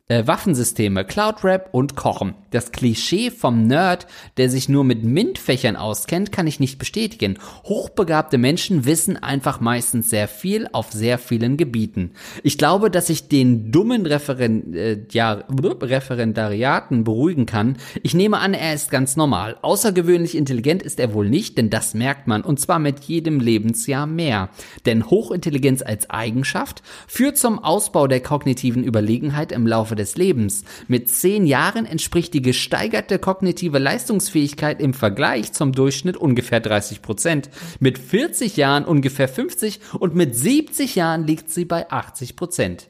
[0.09, 2.35] äh, Waffensysteme, Cloud Rap und Kochen.
[2.51, 4.07] Das Klischee vom Nerd,
[4.39, 7.39] der sich nur mit MINT-Fächern auskennt, kann ich nicht bestätigen.
[7.65, 12.13] Hochbegabte Menschen wissen einfach meistens sehr viel auf sehr vielen Gebieten.
[12.43, 17.77] Ich glaube, dass ich den dummen Referen äh, ja, Referendariaten beruhigen kann.
[18.03, 19.59] Ich nehme an, er ist ganz normal.
[19.61, 24.07] Außergewöhnlich intelligent ist er wohl nicht, denn das merkt man und zwar mit jedem Lebensjahr
[24.07, 24.49] mehr.
[24.87, 30.65] Denn Hochintelligenz als Eigenschaft führt zum Ausbau der kognitiven Überlegenheit im Laufe des Lebens.
[30.87, 37.51] Mit zehn Jahren entspricht die gesteigerte kognitive Leistungsfähigkeit im Vergleich zum Durchschnitt ungefähr 30 Prozent.
[37.81, 42.89] Mit 40 Jahren ungefähr 50 und mit 70 Jahren liegt sie bei 80 Prozent.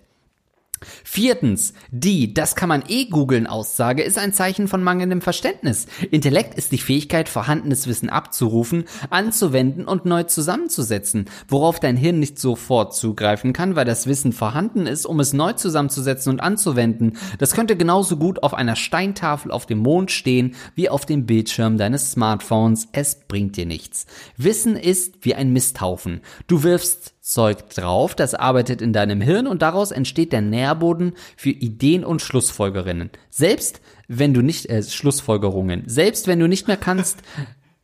[1.04, 5.86] Viertens, die, das kann man eh googeln Aussage ist ein Zeichen von mangelndem Verständnis.
[6.10, 12.38] Intellekt ist die Fähigkeit, vorhandenes Wissen abzurufen, anzuwenden und neu zusammenzusetzen, worauf dein Hirn nicht
[12.38, 17.16] sofort zugreifen kann, weil das Wissen vorhanden ist, um es neu zusammenzusetzen und anzuwenden.
[17.38, 21.78] Das könnte genauso gut auf einer Steintafel auf dem Mond stehen, wie auf dem Bildschirm
[21.78, 22.88] deines Smartphones.
[22.92, 24.06] Es bringt dir nichts.
[24.36, 26.20] Wissen ist wie ein Misthaufen.
[26.46, 31.50] Du wirfst Zeug drauf, das arbeitet in deinem Hirn und daraus entsteht der Nährboden für
[31.50, 33.10] Ideen und Schlussfolgerinnen.
[33.28, 37.18] Selbst wenn du nicht, äh, Schlussfolgerungen, selbst wenn du nicht mehr kannst,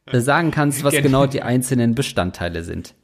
[0.07, 2.95] äh, sagen kannst, was genau die einzelnen Bestandteile sind.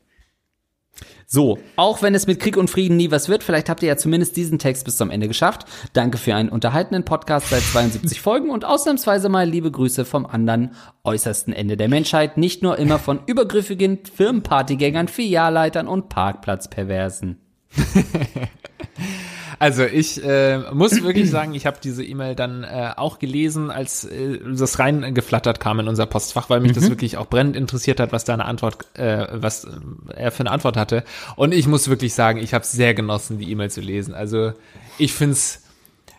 [1.26, 3.96] So, auch wenn es mit Krieg und Frieden nie was wird, vielleicht habt ihr ja
[3.96, 5.64] zumindest diesen Text bis zum Ende geschafft.
[5.92, 10.72] Danke für einen unterhaltenden Podcast seit 72 Folgen und ausnahmsweise mal liebe Grüße vom anderen
[11.04, 17.38] äußersten Ende der Menschheit, nicht nur immer von übergriffigen Firmenpartygängern, Filialleitern und Parkplatzperversen.
[19.60, 24.04] Also ich äh, muss wirklich sagen, ich habe diese E-Mail dann äh, auch gelesen, als
[24.04, 26.76] äh, das reingeflattert kam in unser Postfach, weil mich mhm.
[26.76, 29.68] das wirklich auch brennend interessiert hat, was da eine Antwort, äh, was
[30.16, 31.04] er für eine Antwort hatte.
[31.36, 34.14] Und ich muss wirklich sagen, ich habe sehr genossen, die E-Mail zu lesen.
[34.14, 34.54] Also
[34.96, 35.62] ich find's,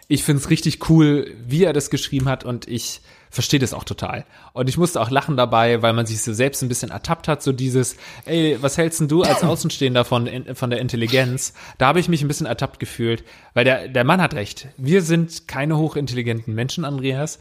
[0.08, 4.26] ich find's richtig cool, wie er das geschrieben hat und ich verstehe das auch total.
[4.54, 7.42] Und ich musste auch lachen dabei, weil man sich so selbst ein bisschen ertappt hat,
[7.42, 11.54] so dieses, ey, was hältst denn du als Außenstehender von, von der Intelligenz?
[11.78, 14.68] Da habe ich mich ein bisschen ertappt gefühlt, weil der, der Mann hat recht.
[14.78, 17.40] Wir sind keine hochintelligenten Menschen, Andreas.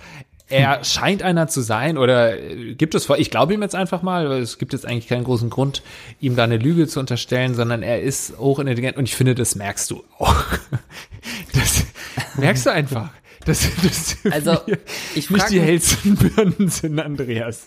[0.49, 4.03] er scheint einer zu sein oder äh, gibt es vor, ich glaube ihm jetzt einfach
[4.03, 5.83] mal, weil es gibt jetzt eigentlich keinen großen Grund,
[6.21, 9.91] ihm da eine Lüge zu unterstellen, sondern er ist hochintelligent und ich finde, das merkst
[9.91, 10.35] du auch.
[11.53, 11.85] Das
[12.37, 13.11] merkst du einfach.
[13.47, 14.61] Dass, dass also,
[15.15, 17.65] ich nicht die hellsten Birnen sind, Andreas.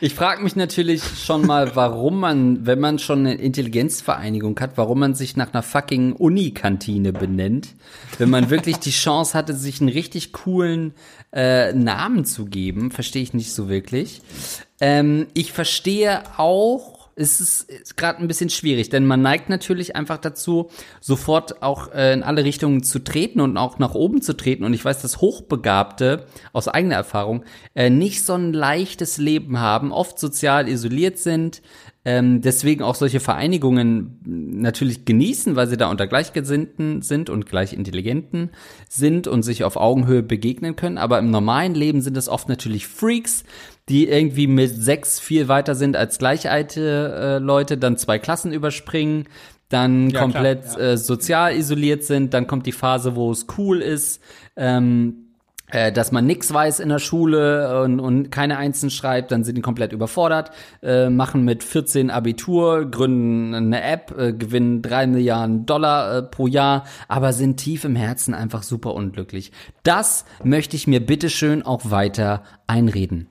[0.00, 4.98] Ich frage mich natürlich schon mal, warum man, wenn man schon eine Intelligenzvereinigung hat, warum
[4.98, 7.74] man sich nach einer fucking Unikantine benennt,
[8.18, 10.92] wenn man wirklich die Chance hatte, sich einen richtig coolen
[11.32, 14.22] äh, Namen zu geben, verstehe ich nicht so wirklich.
[14.80, 19.96] Ähm, ich verstehe auch, es ist, ist gerade ein bisschen schwierig, denn man neigt natürlich
[19.96, 20.68] einfach dazu,
[21.00, 24.64] sofort auch äh, in alle Richtungen zu treten und auch nach oben zu treten.
[24.64, 29.92] Und ich weiß, dass Hochbegabte aus eigener Erfahrung äh, nicht so ein leichtes Leben haben,
[29.92, 31.62] oft sozial isoliert sind,
[32.04, 38.50] ähm, deswegen auch solche Vereinigungen natürlich genießen, weil sie da unter Gleichgesinnten sind und Gleichintelligenten
[38.88, 40.98] sind und sich auf Augenhöhe begegnen können.
[40.98, 43.42] Aber im normalen Leben sind es oft natürlich Freaks,
[43.88, 49.28] die irgendwie mit sechs viel weiter sind als gleichalte äh, Leute, dann zwei Klassen überspringen,
[49.68, 50.92] dann ja, komplett klar, ja.
[50.92, 54.20] äh, sozial isoliert sind, dann kommt die Phase, wo es cool ist.
[54.56, 55.26] Ähm,
[55.68, 59.56] äh, dass man nix weiß in der Schule und, und keine Einzelnen schreibt, dann sind
[59.56, 65.66] die komplett überfordert, äh, machen mit 14 Abitur, gründen eine App, äh, gewinnen drei Milliarden
[65.66, 69.50] Dollar äh, pro Jahr, aber sind tief im Herzen einfach super unglücklich.
[69.82, 73.28] Das möchte ich mir bitteschön auch weiter einreden.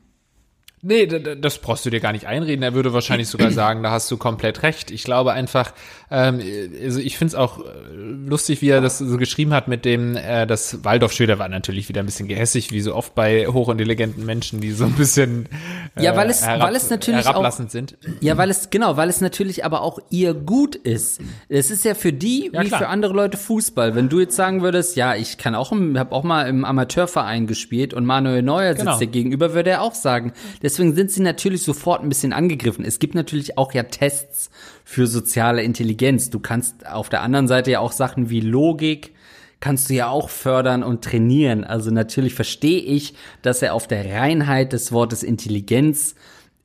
[0.87, 2.61] Nee, das brauchst du dir gar nicht einreden.
[2.61, 4.91] Er würde wahrscheinlich sogar sagen, da hast du komplett recht.
[4.91, 5.73] Ich glaube einfach,
[6.11, 6.39] ähm,
[6.83, 7.63] also ich finde es auch äh,
[7.95, 12.01] lustig, wie er das so geschrieben hat mit dem, äh, das Waldorf-Schüler war natürlich wieder
[12.01, 15.49] ein bisschen gehässig, wie so oft bei hochintelligenten Menschen, die so ein bisschen
[15.95, 17.97] äh, ja, weil es, herab, weil es natürlich herablassend auch, sind.
[18.21, 21.19] Ja, weil es, genau, weil es natürlich aber auch ihr gut ist.
[21.49, 22.81] Es ist ja für die, ja, wie klar.
[22.81, 23.95] für andere Leute Fußball.
[23.95, 27.95] Wenn du jetzt sagen würdest, ja, ich kann auch, habe auch mal im Amateurverein gespielt
[27.95, 28.99] und Manuel Neuer sitzt genau.
[28.99, 30.33] dir gegenüber, würde er auch sagen,
[30.75, 32.83] deswegen sind sie natürlich sofort ein bisschen angegriffen.
[32.83, 34.49] Es gibt natürlich auch ja Tests
[34.83, 36.29] für soziale Intelligenz.
[36.29, 39.13] Du kannst auf der anderen Seite ja auch Sachen wie Logik,
[39.61, 41.63] kannst du ja auch fördern und trainieren.
[41.63, 46.15] Also natürlich verstehe ich, dass er auf der Reinheit des Wortes Intelligenz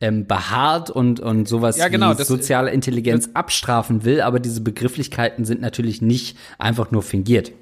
[0.01, 5.44] ähm, beharrt und, und sowas ja, genau, wie soziale Intelligenz abstrafen will, aber diese Begrifflichkeiten
[5.44, 7.53] sind natürlich nicht einfach nur fingiert.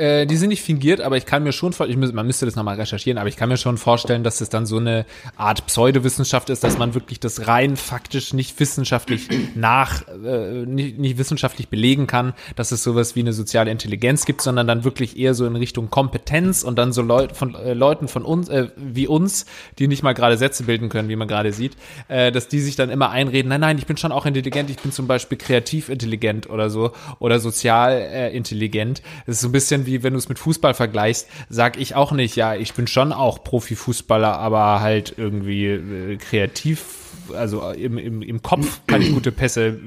[0.00, 2.76] Äh, die sind nicht fingiert, aber ich kann mir schon vorstellen, man müsste das nochmal
[2.76, 5.04] recherchieren, aber ich kann mir schon vorstellen, dass es dann so eine
[5.36, 11.18] Art Pseudowissenschaft ist, dass man wirklich das rein faktisch nicht wissenschaftlich nach, äh, nicht, nicht
[11.18, 15.34] wissenschaftlich belegen kann, dass es sowas wie eine soziale Intelligenz gibt, sondern dann wirklich eher
[15.34, 19.06] so in Richtung Kompetenz und dann so Leut, von äh, Leuten von uns, äh, wie
[19.06, 19.44] uns,
[19.78, 21.76] die nicht mal gerade Sätze bilden können, wie man gerade sieht,
[22.08, 24.78] äh, dass die sich dann immer einreden, nein, nein, ich bin schon auch intelligent, ich
[24.78, 29.02] bin zum Beispiel kreativ intelligent oder so oder sozial äh, intelligent.
[29.26, 31.94] Das ist so ein bisschen wie wie wenn du es mit Fußball vergleichst, sag ich
[31.94, 36.96] auch nicht, ja, ich bin schon auch Profifußballer, aber halt irgendwie äh, kreativ
[37.32, 39.78] also im, im, im Kopf kann ich gute Pässe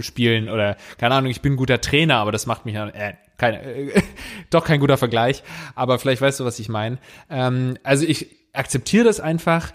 [0.00, 3.62] spielen oder keine Ahnung, ich bin ein guter Trainer, aber das macht mich äh, keine,
[3.62, 4.02] äh,
[4.50, 5.42] doch kein guter Vergleich,
[5.74, 6.98] aber vielleicht weißt du, was ich meine.
[7.28, 9.72] Ähm, also ich akzeptiere das einfach,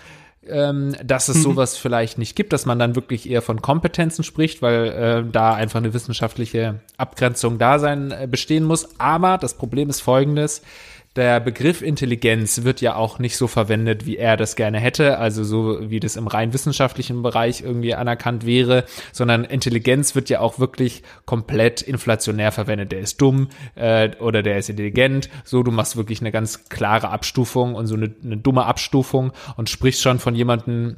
[0.49, 1.41] ähm, dass es mhm.
[1.41, 5.53] sowas vielleicht nicht gibt, dass man dann wirklich eher von Kompetenzen spricht, weil äh, da
[5.53, 8.99] einfach eine wissenschaftliche Abgrenzung da sein äh, bestehen muss.
[8.99, 10.62] Aber das Problem ist folgendes
[11.15, 15.43] der Begriff Intelligenz wird ja auch nicht so verwendet, wie er das gerne hätte, also
[15.43, 20.60] so wie das im rein wissenschaftlichen Bereich irgendwie anerkannt wäre, sondern Intelligenz wird ja auch
[20.60, 22.91] wirklich komplett inflationär verwendet.
[22.91, 25.30] Der ist dumm äh, oder der ist intelligent.
[25.45, 29.69] So, du machst wirklich eine ganz klare Abstufung und so eine, eine dumme Abstufung und
[29.69, 30.97] sprichst schon von jemandem,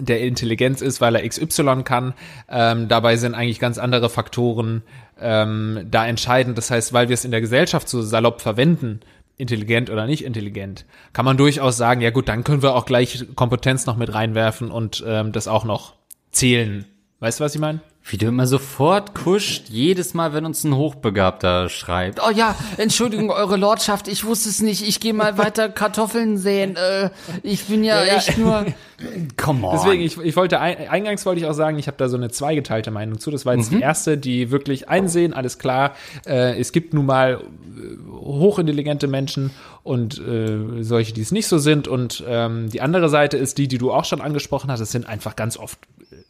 [0.00, 2.14] der Intelligenz ist, weil er XY kann.
[2.48, 4.82] Ähm, dabei sind eigentlich ganz andere Faktoren
[5.20, 6.56] ähm, da entscheidend.
[6.56, 9.00] Das heißt, weil wir es in der Gesellschaft so salopp verwenden,
[9.38, 13.24] intelligent oder nicht intelligent, kann man durchaus sagen, ja gut, dann können wir auch gleich
[13.34, 15.94] Kompetenz noch mit reinwerfen und ähm, das auch noch
[16.30, 16.84] zählen.
[17.20, 17.80] Weißt du, was ich meine?
[18.10, 22.20] Wie du immer sofort kuscht, jedes Mal, wenn uns ein Hochbegabter schreibt.
[22.26, 24.88] Oh ja, Entschuldigung, eure Lordschaft, ich wusste es nicht.
[24.88, 26.76] Ich gehe mal weiter Kartoffeln säen.
[26.76, 27.10] Äh,
[27.42, 28.42] ich bin ja, ja, echt ja.
[28.42, 28.66] nur.
[29.36, 29.76] Come on.
[29.76, 32.90] Deswegen, ich, ich wollte, eingangs wollte ich auch sagen, ich habe da so eine zweigeteilte
[32.90, 33.30] Meinung zu.
[33.30, 33.76] Das war jetzt mhm.
[33.76, 35.94] die erste, die wirklich einsehen, alles klar.
[36.26, 39.50] Äh, es gibt nun mal äh, hochintelligente Menschen
[39.82, 41.88] und äh, solche, die es nicht so sind.
[41.88, 44.80] Und ähm, die andere Seite ist die, die du auch schon angesprochen hast.
[44.80, 45.78] Es sind einfach ganz oft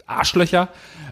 [0.07, 0.68] Arschlöcher.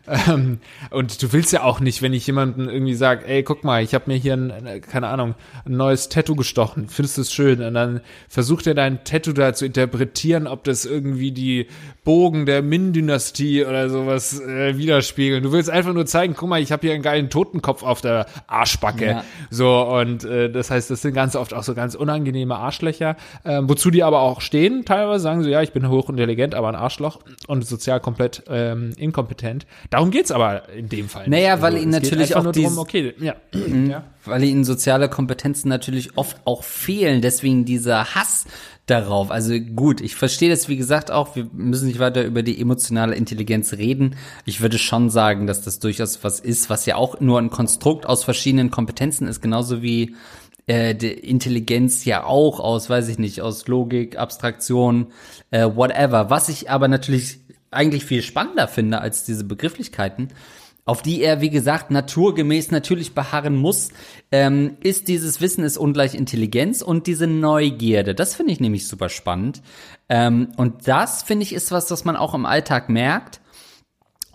[0.09, 0.59] Ähm,
[0.91, 3.95] und du willst ja auch nicht, wenn ich jemanden irgendwie sage, ey, guck mal, ich
[3.95, 6.89] habe mir hier, ein, keine Ahnung, ein neues Tattoo gestochen.
[6.89, 7.63] Findest du es schön?
[7.63, 11.67] Und dann versucht er dein Tattoo da zu interpretieren, ob das irgendwie die
[12.05, 15.43] Bogen der Min-Dynastie oder sowas äh, widerspiegeln.
[15.43, 18.27] Du willst einfach nur zeigen, guck mal, ich habe hier einen geilen Totenkopf auf der
[18.47, 19.07] Arschbacke.
[19.07, 19.25] Ja.
[19.51, 23.61] So, und äh, das heißt, das sind ganz oft auch so ganz unangenehme Arschlöcher, äh,
[23.63, 24.85] wozu die aber auch stehen.
[24.85, 27.19] Teilweise sagen sie, ja, ich bin hochintelligent, aber ein Arschloch
[27.49, 29.67] und sozial komplett ähm, inkompetent.
[29.91, 31.29] Darum geht's aber in dem Fall.
[31.29, 31.63] Naja, nicht.
[31.63, 33.35] weil also, ihnen natürlich auch drum, okay, ja.
[33.89, 34.05] ja.
[34.25, 37.23] Weil ihnen soziale Kompetenzen natürlich oft auch fehlen.
[37.23, 38.47] Deswegen dieser Hass
[38.87, 39.31] darauf.
[39.31, 41.37] Also gut, ich verstehe das, wie gesagt, auch.
[41.37, 44.17] Wir müssen nicht weiter über die emotionale Intelligenz reden.
[44.45, 48.07] Ich würde schon sagen, dass das durchaus was ist, was ja auch nur ein Konstrukt
[48.07, 50.15] aus verschiedenen Kompetenzen ist, genauso wie
[50.67, 55.09] äh, die Intelligenz ja auch aus, weiß ich nicht, aus Logik, Abstraktion,
[55.51, 56.31] äh, whatever.
[56.31, 57.41] Was ich aber natürlich
[57.71, 60.29] eigentlich viel spannender finde als diese Begrifflichkeiten,
[60.85, 63.91] auf die er, wie gesagt, naturgemäß natürlich beharren muss,
[64.31, 68.15] ähm, ist dieses Wissen ist ungleich Intelligenz und diese Neugierde.
[68.15, 69.63] Das finde ich nämlich super spannend.
[70.09, 73.41] Ähm, und das, finde ich, ist was, das man auch im Alltag merkt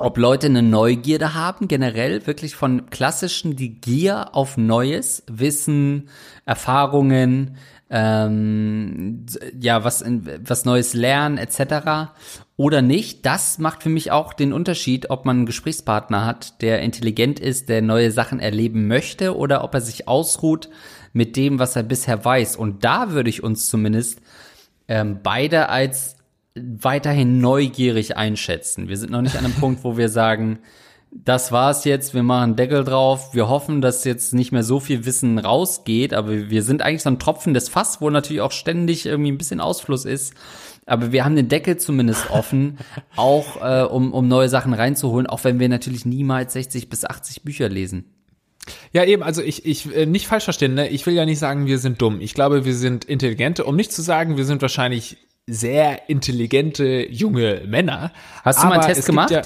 [0.01, 6.09] ob Leute eine Neugierde haben, generell wirklich von klassischen, die Gier auf Neues, Wissen,
[6.45, 7.57] Erfahrungen,
[7.93, 9.25] ähm,
[9.59, 12.13] ja, was, was Neues lernen, etc.
[12.55, 13.25] oder nicht.
[13.25, 17.67] Das macht für mich auch den Unterschied, ob man einen Gesprächspartner hat, der intelligent ist,
[17.67, 20.69] der neue Sachen erleben möchte oder ob er sich ausruht
[21.11, 22.55] mit dem, was er bisher weiß.
[22.55, 24.21] Und da würde ich uns zumindest
[24.87, 26.15] ähm, beide als
[26.55, 28.87] weiterhin neugierig einschätzen.
[28.87, 30.59] Wir sind noch nicht an einem Punkt, wo wir sagen,
[31.13, 33.33] das war's jetzt, wir machen Deckel drauf.
[33.33, 37.09] Wir hoffen, dass jetzt nicht mehr so viel Wissen rausgeht, aber wir sind eigentlich so
[37.09, 40.33] ein Tropfen des Fass, wo natürlich auch ständig irgendwie ein bisschen Ausfluss ist.
[40.85, 42.77] Aber wir haben den Deckel zumindest offen,
[43.17, 47.43] auch äh, um, um neue Sachen reinzuholen, auch wenn wir natürlich niemals 60 bis 80
[47.43, 48.05] Bücher lesen.
[48.93, 50.89] Ja, eben, also ich, ich äh, nicht falsch verstehen, ne?
[50.89, 52.21] Ich will ja nicht sagen, wir sind dumm.
[52.21, 57.63] Ich glaube, wir sind intelligente, um nicht zu sagen, wir sind wahrscheinlich sehr intelligente junge
[57.65, 58.11] Männer.
[58.43, 59.31] Hast du mal einen Test gemacht?
[59.31, 59.41] Ja,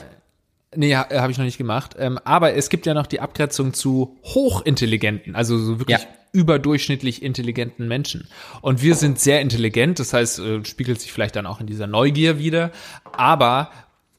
[0.75, 1.95] nee, ha, habe ich noch nicht gemacht.
[1.97, 6.07] Ähm, aber es gibt ja noch die Abgrenzung zu hochintelligenten, also so wirklich ja.
[6.31, 8.27] überdurchschnittlich intelligenten Menschen.
[8.61, 11.87] Und wir sind sehr intelligent, das heißt, äh, spiegelt sich vielleicht dann auch in dieser
[11.87, 12.71] Neugier wieder.
[13.13, 13.69] Aber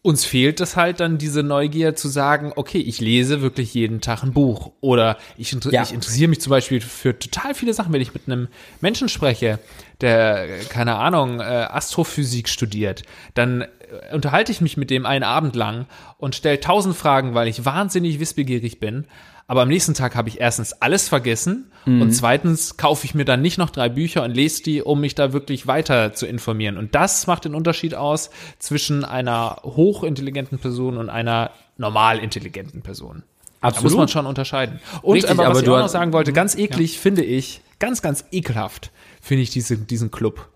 [0.07, 4.23] uns fehlt es halt dann diese Neugier zu sagen, okay, ich lese wirklich jeden Tag
[4.23, 5.83] ein Buch oder ich, inter ja.
[5.83, 8.47] ich interessiere mich zum Beispiel für total viele Sachen, wenn ich mit einem
[8.81, 9.59] Menschen spreche,
[10.01, 13.03] der, keine Ahnung, äh, Astrophysik studiert,
[13.35, 13.67] dann äh,
[14.13, 15.87] unterhalte ich mich mit dem einen Abend lang
[16.19, 19.07] und stelle tausend Fragen, weil ich wahnsinnig wissbegierig bin.
[19.49, 22.03] Aber am nächsten Tag habe ich erstens alles vergessen mhm.
[22.03, 25.15] und zweitens kaufe ich mir dann nicht noch drei Bücher und lese die, um mich
[25.15, 26.79] da wirklich weiter zu informieren.
[26.79, 33.23] Und das macht den Unterschied aus zwischen einer hochintelligenten Person und einer normal intelligenten Person.
[33.61, 33.77] Absolut.
[33.77, 34.81] Da muss man schon unterscheiden.
[35.03, 37.01] Und Richtig, aber was aber ich auch noch sagen wollte, ganz eklig ja.
[37.01, 40.49] finde ich, ganz, ganz ekelhaft finde ich diese, diesen Club.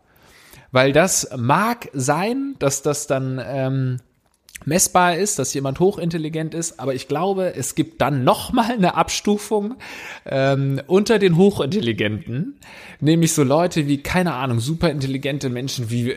[0.73, 3.97] Weil das mag sein, dass das dann ähm,
[4.65, 8.95] messbar ist, dass jemand hochintelligent ist, aber ich glaube, es gibt dann noch mal eine
[8.95, 9.77] Abstufung
[10.27, 12.61] ähm, unter den Hochintelligenten,
[13.01, 16.17] nämlich so Leute wie keine Ahnung superintelligente Menschen wie äh,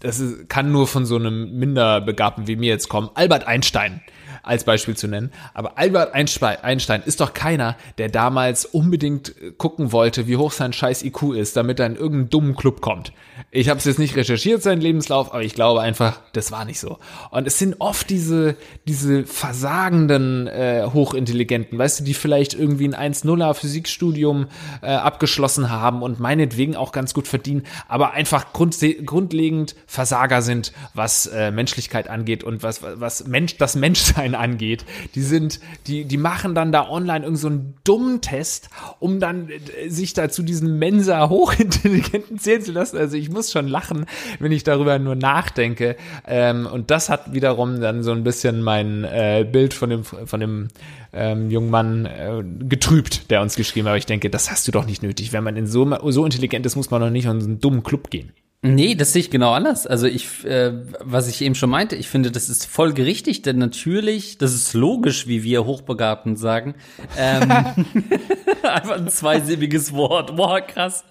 [0.00, 4.02] das ist, kann nur von so einem Minderbegabten wie mir jetzt kommen, Albert Einstein
[4.42, 5.32] als Beispiel zu nennen.
[5.54, 11.02] Aber Albert Einstein ist doch keiner, der damals unbedingt gucken wollte, wie hoch sein scheiß
[11.04, 13.12] IQ ist, damit er in irgendeinen dummen Club kommt.
[13.50, 16.80] Ich habe es jetzt nicht recherchiert, seinen Lebenslauf, aber ich glaube einfach, das war nicht
[16.80, 16.98] so.
[17.30, 23.14] Und es sind oft diese, diese versagenden äh, Hochintelligenten, weißt du, die vielleicht irgendwie ein
[23.14, 24.46] 1-0er Physikstudium
[24.80, 28.72] äh, abgeschlossen haben und meinetwegen auch ganz gut verdienen, aber einfach grund
[29.04, 34.84] grundlegend Versager sind, was äh, Menschlichkeit angeht und was, was Mensch, das Menschsein angeht.
[35.14, 38.70] Die sind, die, die machen dann da online irgendeinen so einen dummen Test,
[39.00, 42.96] um dann äh, sich da zu diesen Mensa Hochintelligenten zählen zu lassen.
[42.96, 44.06] Also ich muss schon lachen,
[44.38, 45.96] wenn ich darüber nur nachdenke.
[46.26, 50.40] Ähm, und das hat wiederum dann so ein bisschen mein äh, Bild von dem, von
[50.40, 50.68] dem
[51.12, 53.92] ähm, jungen Mann äh, getrübt, der uns geschrieben hat.
[53.92, 55.32] Aber ich denke, das hast du doch nicht nötig.
[55.32, 57.82] Wenn man in so, so intelligent ist, muss man doch nicht in so einen dummen
[57.82, 58.32] Club gehen.
[58.64, 59.88] Nee, das sehe ich genau anders.
[59.88, 63.58] Also ich, äh, was ich eben schon meinte, ich finde, das ist voll gerichtig, denn
[63.58, 66.76] natürlich, das ist logisch, wie wir Hochbegabten sagen.
[67.18, 67.50] Ähm,
[68.62, 70.36] einfach ein zweisilbiges Wort.
[70.36, 71.02] Boah, krass.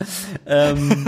[0.45, 1.07] Ähm,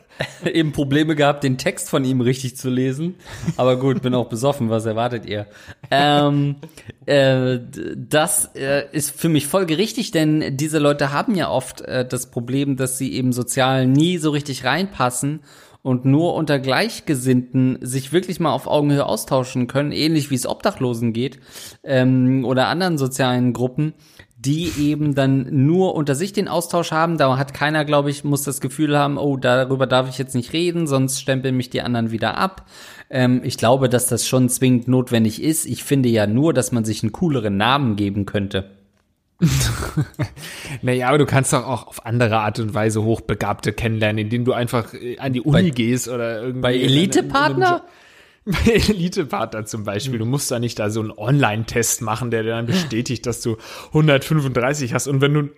[0.46, 3.16] eben Probleme gehabt, den Text von ihm richtig zu lesen.
[3.58, 4.70] Aber gut, bin auch besoffen.
[4.70, 5.46] Was erwartet ihr?
[5.90, 6.56] Ähm,
[7.04, 7.58] äh,
[7.96, 12.78] das äh, ist für mich folgerichtig, denn diese Leute haben ja oft äh, das Problem,
[12.78, 15.40] dass sie eben sozial nie so richtig reinpassen
[15.82, 21.12] und nur unter Gleichgesinnten sich wirklich mal auf Augenhöhe austauschen können, ähnlich wie es Obdachlosen
[21.12, 21.40] geht
[21.82, 23.94] ähm, oder anderen sozialen Gruppen,
[24.36, 27.18] die eben dann nur unter sich den Austausch haben.
[27.18, 30.52] Da hat keiner, glaube ich, muss das Gefühl haben, oh, darüber darf ich jetzt nicht
[30.52, 32.66] reden, sonst stempeln mich die anderen wieder ab.
[33.10, 35.66] Ähm, ich glaube, dass das schon zwingend notwendig ist.
[35.66, 38.81] Ich finde ja nur, dass man sich einen cooleren Namen geben könnte.
[40.82, 44.52] naja, aber du kannst doch auch auf andere Art und Weise Hochbegabte kennenlernen, indem du
[44.52, 46.60] einfach äh, an die Uni bei, gehst oder irgendwie.
[46.60, 47.84] Bei Elite-Partner?
[48.44, 50.18] Bei Elite-Partner zum Beispiel.
[50.18, 53.56] Du musst da nicht da so einen Online-Test machen, der dir dann bestätigt, dass du
[53.88, 55.06] 135 hast.
[55.06, 55.50] Und wenn du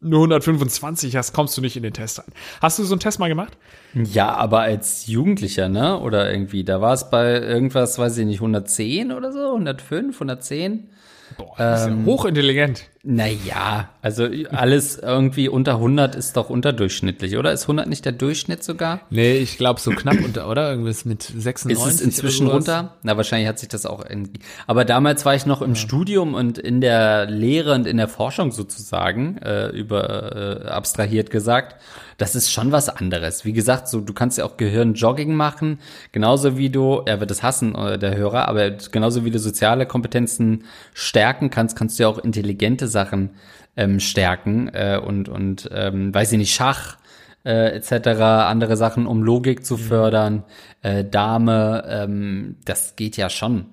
[0.00, 2.32] nur 125 hast, kommst du nicht in den Test rein.
[2.60, 3.56] Hast du so einen Test mal gemacht?
[3.94, 5.98] Ja, aber als Jugendlicher, ne?
[5.98, 10.90] Oder irgendwie, da war es bei irgendwas, weiß ich nicht, 110 oder so, 105, 110.
[11.36, 12.90] Boah, das ähm, ist ja hochintelligent.
[13.04, 17.52] Naja, also alles irgendwie unter 100 ist doch unterdurchschnittlich, oder?
[17.52, 19.02] Ist 100 nicht der Durchschnitt sogar?
[19.10, 20.70] Nee, ich glaube so knapp unter, oder?
[20.70, 21.70] Irgendwas mit 96.
[21.70, 22.96] Ist es inzwischen runter?
[23.02, 24.40] Na, wahrscheinlich hat sich das auch irgendwie.
[24.66, 25.76] Aber damals war ich noch im ja.
[25.76, 31.76] Studium und in der Lehre und in der Forschung sozusagen, äh, über äh, abstrahiert gesagt
[32.18, 33.44] das ist schon was anderes.
[33.44, 35.78] Wie gesagt, so du kannst ja auch Gehirnjogging machen,
[36.10, 39.86] genauso wie du, er wird es hassen, äh, der Hörer, aber genauso wie du soziale
[39.86, 43.30] Kompetenzen stärken kannst, kannst du ja auch intelligente Sachen
[43.76, 46.98] ähm, stärken äh, und und ähm, weiß ich nicht Schach
[47.44, 48.08] äh, etc.
[48.20, 49.80] andere Sachen, um Logik zu mhm.
[49.80, 50.44] fördern,
[50.82, 53.66] äh, Dame, ähm, das geht ja schon.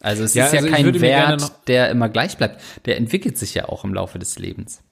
[0.00, 2.60] Also es ja, ist ja also kein Wert, der immer gleich bleibt.
[2.86, 4.82] Der entwickelt sich ja auch im Laufe des Lebens.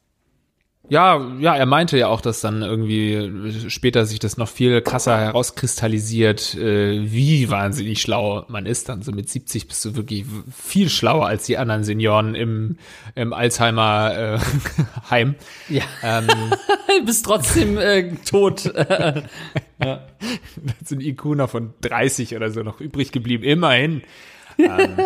[0.89, 5.18] Ja, ja, er meinte ja auch, dass dann irgendwie später sich das noch viel krasser
[5.18, 8.89] herauskristallisiert, äh, wie wahnsinnig schlau man ist.
[8.89, 10.24] Dann so mit 70 bist du wirklich
[10.57, 12.76] viel schlauer als die anderen Senioren im,
[13.16, 15.34] im Alzheimer-Heim.
[15.68, 15.82] Äh, ja.
[16.05, 16.28] Ähm,
[17.05, 18.64] bist trotzdem äh, tot.
[18.76, 19.24] ja.
[19.80, 20.07] Da
[20.91, 24.03] ein IQ noch von 30 oder so noch übrig geblieben, immerhin.
[24.59, 24.97] Ähm,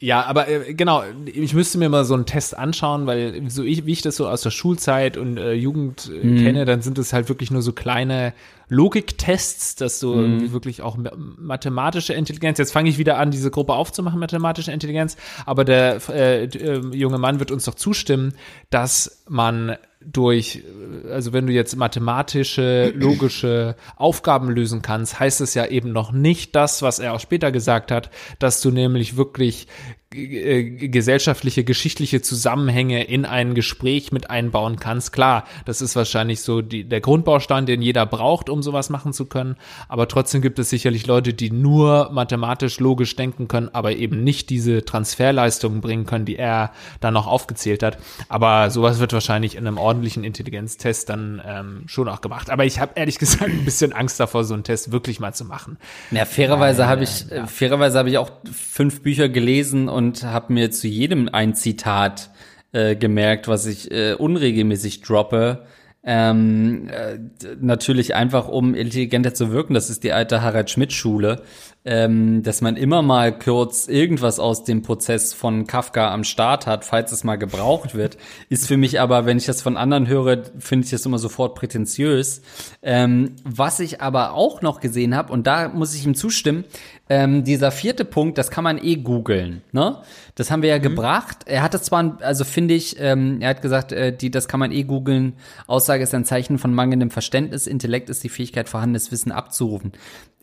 [0.00, 3.84] ja, aber äh, genau, ich müsste mir mal so einen Test anschauen, weil so ich,
[3.84, 6.44] wie ich das so aus der Schulzeit und äh, Jugend äh, mhm.
[6.44, 8.32] kenne, dann sind es halt wirklich nur so kleine
[8.68, 10.52] Logiktests, dass du mhm.
[10.52, 10.96] wirklich auch
[11.36, 16.44] mathematische Intelligenz, jetzt fange ich wieder an, diese Gruppe aufzumachen, mathematische Intelligenz, aber der äh,
[16.44, 18.34] äh, junge Mann wird uns doch zustimmen,
[18.70, 19.76] dass man
[20.12, 20.62] durch,
[21.10, 26.56] also wenn du jetzt mathematische, logische Aufgaben lösen kannst, heißt es ja eben noch nicht
[26.56, 29.66] das, was er auch später gesagt hat, dass du nämlich wirklich
[30.10, 35.12] gesellschaftliche, geschichtliche Zusammenhänge in ein Gespräch mit einbauen kannst.
[35.12, 39.26] Klar, das ist wahrscheinlich so die, der Grundbaustein, den jeder braucht, um sowas machen zu
[39.26, 39.56] können.
[39.86, 44.48] Aber trotzdem gibt es sicherlich Leute, die nur mathematisch, logisch denken können, aber eben nicht
[44.48, 47.98] diese Transferleistungen bringen können, die er dann noch aufgezählt hat.
[48.30, 52.48] Aber sowas wird wahrscheinlich in einem ordentlichen Intelligenztest dann ähm, schon auch gemacht.
[52.48, 55.44] Aber ich habe ehrlich gesagt ein bisschen Angst davor, so einen Test wirklich mal zu
[55.44, 55.76] machen.
[56.12, 57.46] Ja, fairerweise habe ich, ja.
[57.46, 62.30] fairerweise habe ich auch fünf Bücher gelesen und habe mir zu jedem ein Zitat
[62.72, 65.64] äh, gemerkt, was ich äh, unregelmäßig droppe.
[66.04, 67.18] Ähm, äh,
[67.60, 69.74] natürlich einfach, um intelligenter zu wirken.
[69.74, 71.42] Das ist die alte Harald Schmidt-Schule
[71.88, 76.84] ähm, dass man immer mal kurz irgendwas aus dem Prozess von Kafka am Start hat,
[76.84, 78.18] falls es mal gebraucht wird,
[78.50, 81.54] ist für mich aber, wenn ich das von anderen höre, finde ich das immer sofort
[81.54, 82.42] prätentiös.
[82.82, 86.64] Ähm, was ich aber auch noch gesehen habe, und da muss ich ihm zustimmen,
[87.08, 89.98] ähm, dieser vierte Punkt, das kann man eh googeln, ne?
[90.34, 90.82] Das haben wir ja mhm.
[90.82, 91.38] gebracht.
[91.46, 94.60] Er hat das zwar, also finde ich, ähm, er hat gesagt, äh, die, das kann
[94.60, 95.34] man eh googeln.
[95.66, 97.66] Aussage ist ein Zeichen von mangelndem Verständnis.
[97.66, 99.92] Intellekt ist die Fähigkeit, vorhandenes Wissen abzurufen.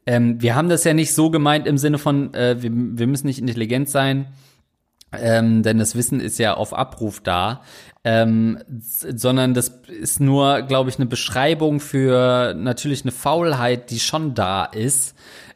[0.07, 3.27] Ähm, wir haben das ja nicht so gemeint im Sinne von, äh, wir, wir müssen
[3.27, 4.27] nicht intelligent sein,
[5.13, 7.61] ähm, denn das Wissen ist ja auf Abruf da,
[8.03, 14.33] ähm, sondern das ist nur, glaube ich, eine Beschreibung für natürlich eine Faulheit, die schon
[14.33, 15.15] da ist.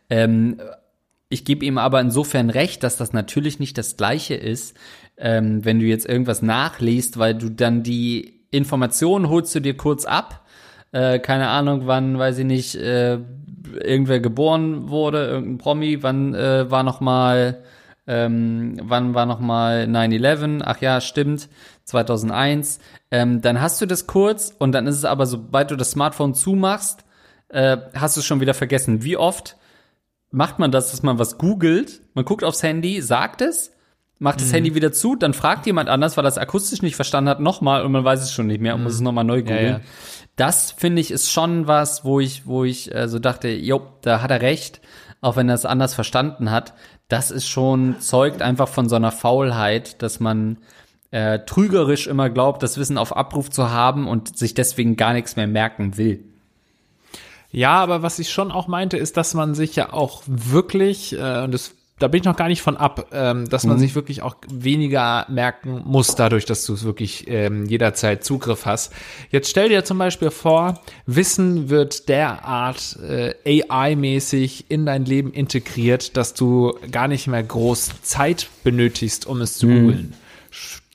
[0.09, 0.59] Ähm,
[1.29, 4.75] ich gebe ihm aber insofern recht, dass das natürlich nicht das Gleiche ist,
[5.17, 10.05] ähm, wenn du jetzt irgendwas nachliest, weil du dann die Informationen holst du dir kurz
[10.05, 10.45] ab.
[10.91, 13.19] Äh, keine Ahnung, wann, weiß ich nicht, äh,
[13.79, 17.63] irgendwer geboren wurde, irgendein Promi, wann äh, war noch mal
[18.09, 20.63] ähm, wann war noch mal 9/11?
[20.65, 21.47] Ach ja, stimmt,
[21.83, 22.79] 2001.
[23.11, 26.33] Ähm, dann hast du das kurz und dann ist es aber, sobald du das Smartphone
[26.33, 27.05] zumachst,
[27.49, 29.03] äh, hast du schon wieder vergessen.
[29.03, 29.57] Wie oft
[30.31, 33.71] macht man das, dass man was googelt, man guckt aufs Handy, sagt es,
[34.19, 34.53] macht das mhm.
[34.53, 37.83] Handy wieder zu, dann fragt jemand anders, weil er es akustisch nicht verstanden hat, nochmal
[37.83, 38.83] und man weiß es schon nicht mehr und mhm.
[38.85, 39.65] muss es nochmal neu googeln.
[39.65, 39.81] Ja, ja
[40.39, 44.21] das finde ich ist schon was, wo ich, wo ich äh, so dachte, jo, da
[44.21, 44.79] hat er recht,
[45.19, 46.73] auch wenn er es anders verstanden hat.
[47.09, 50.59] Das ist schon, zeugt einfach von so einer Faulheit, dass man
[51.11, 55.35] äh, trügerisch immer glaubt, das Wissen auf Abruf zu haben und sich deswegen gar nichts
[55.35, 56.23] mehr merken will.
[57.51, 61.43] Ja, aber was ich schon auch meinte, ist, dass man sich ja auch wirklich, äh,
[61.43, 63.81] und das da bin ich noch gar nicht von ab, ähm, dass man mhm.
[63.81, 68.93] sich wirklich auch weniger merken muss, dadurch, dass du es wirklich ähm, jederzeit Zugriff hast.
[69.31, 76.15] Jetzt stell dir zum Beispiel vor, Wissen wird derart äh, AI-mäßig in dein Leben integriert,
[76.15, 79.81] dass du gar nicht mehr groß Zeit benötigst, um es zu mhm.
[79.81, 80.13] googeln.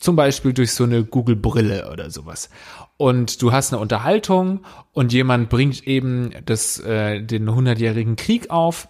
[0.01, 2.51] Zum Beispiel durch so eine Google-Brille oder sowas
[2.97, 8.88] und du hast eine Unterhaltung und jemand bringt eben das, äh, den hundertjährigen Krieg auf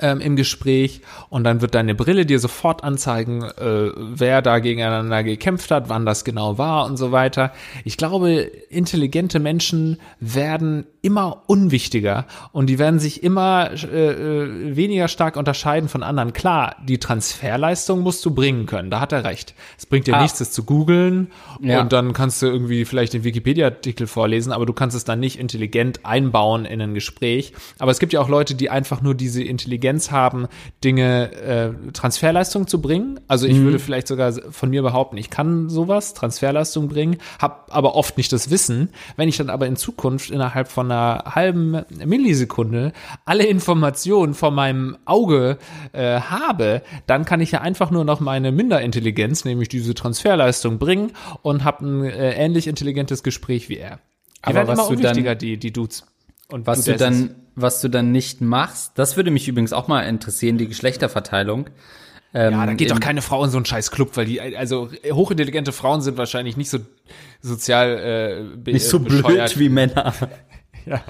[0.00, 5.22] ähm, im Gespräch und dann wird deine Brille dir sofort anzeigen, äh, wer da gegeneinander
[5.24, 7.52] gekämpft hat, wann das genau war und so weiter.
[7.84, 15.08] Ich glaube, intelligente Menschen werden immer unwichtiger und die werden sich immer äh, äh, weniger
[15.08, 16.32] stark unterscheiden von anderen.
[16.32, 19.54] Klar, die Transferleistung musst du bringen können, da hat er recht.
[19.76, 20.22] Es bringt dir ah.
[20.22, 21.80] nichts, das zu googeln ja.
[21.80, 25.40] und dann kannst du irgendwie vielleicht den Wikipedia-Artikel vorlesen, aber du kannst es dann nicht
[25.40, 27.52] intelligent einbauen in ein Gespräch.
[27.80, 30.46] Aber es gibt ja auch Leute, die einfach nur diese Intelligenz haben,
[30.84, 33.18] Dinge, äh, Transferleistung zu bringen.
[33.26, 33.64] Also ich mhm.
[33.64, 38.32] würde vielleicht sogar von mir behaupten, ich kann sowas, Transferleistung bringen, habe aber oft nicht
[38.32, 38.90] das Wissen.
[39.16, 42.92] Wenn ich dann aber in Zukunft innerhalb von einer halben Millisekunde
[43.24, 45.58] alle Informationen von meinem Auge
[45.92, 51.12] äh, habe, dann kann ich ja einfach nur noch meine Minderintelligenz, nämlich diese Transferleistung, bringen
[51.42, 53.98] und habe ein äh, ähnlich intelligentes Gespräch wie er.
[54.46, 56.04] Die Aber was du dann, die, die Dudes.
[56.48, 60.02] Und was du dann, was du dann nicht machst, das würde mich übrigens auch mal
[60.02, 61.70] interessieren, die Geschlechterverteilung.
[62.34, 64.88] Ähm, ja, da geht doch keine Frau in so einen scheiß Club, weil die, also
[65.10, 66.78] hochintelligente Frauen sind wahrscheinlich nicht so
[67.42, 69.54] sozial äh, Nicht so bescheuert.
[69.54, 70.14] blöd wie Männer.
[70.86, 71.02] ja.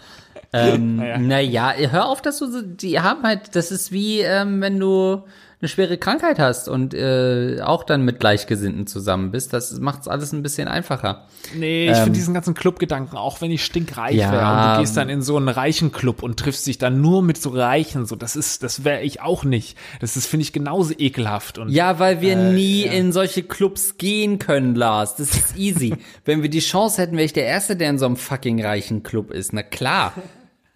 [0.53, 1.19] Ähm, naja.
[1.19, 5.25] naja, hör auf, dass du, die haben halt, das ist wie, ähm, wenn du
[5.63, 10.33] eine schwere Krankheit hast und äh, auch dann mit Gleichgesinnten zusammen bist, das macht's alles
[10.33, 11.27] ein bisschen einfacher.
[11.55, 14.81] Nee, ich ähm, finde diesen ganzen Clubgedanken, auch wenn ich stinkreich ja, wäre und du
[14.81, 18.07] gehst dann in so einen reichen Club und triffst dich dann nur mit so Reichen,
[18.07, 19.79] so das ist, das wäre ich auch nicht.
[20.01, 21.59] Das ist, finde ich, genauso ekelhaft.
[21.59, 22.93] Und, ja, weil wir äh, nie ja.
[22.93, 25.15] in solche Clubs gehen können, Lars.
[25.15, 25.95] Das ist easy.
[26.25, 29.05] wenn wir die Chance hätten, wäre ich der Erste, der in so einem fucking reichen
[29.05, 29.53] Club ist.
[29.53, 30.13] Na klar.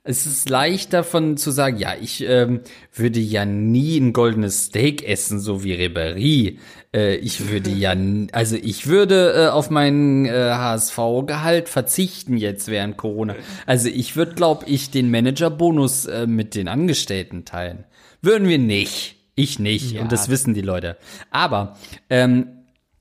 [0.07, 2.61] Es ist leicht davon zu sagen, ja, ich ähm,
[2.95, 6.59] würde ja nie ein goldenes Steak essen, so wie Ribéry.
[6.95, 7.95] Äh, ich würde ja,
[8.33, 13.35] also ich würde äh, auf meinen äh, HSV-Gehalt verzichten jetzt während Corona.
[13.67, 17.85] Also ich würde, glaube ich, den Managerbonus äh, mit den Angestellten teilen.
[18.23, 19.17] Würden wir nicht.
[19.35, 19.93] Ich nicht.
[19.93, 20.03] Ja.
[20.03, 20.97] Und das wissen die Leute.
[21.31, 21.77] Aber
[22.09, 22.49] ähm,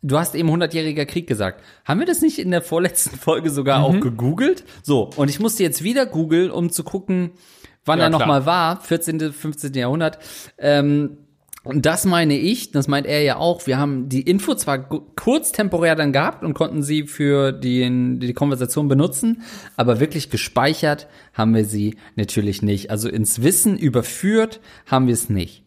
[0.08, 1.64] Du hast eben 100-jähriger Krieg gesagt.
[1.84, 3.86] Haben wir das nicht in der vorletzten Folge sogar mhm.
[3.86, 4.64] auch gegoogelt?
[4.84, 7.32] So, und ich musste jetzt wieder googeln, um zu gucken,
[7.86, 9.74] wann ja, er nochmal war, 14., 15.
[9.74, 10.20] Jahrhundert.
[10.60, 11.18] Ähm,
[11.64, 13.66] und das meine ich, das meint er ja auch.
[13.66, 18.34] Wir haben die Info zwar kurz temporär dann gehabt und konnten sie für die, die
[18.34, 19.42] Konversation benutzen,
[19.76, 22.92] aber wirklich gespeichert haben wir sie natürlich nicht.
[22.92, 25.65] Also ins Wissen überführt haben wir es nicht.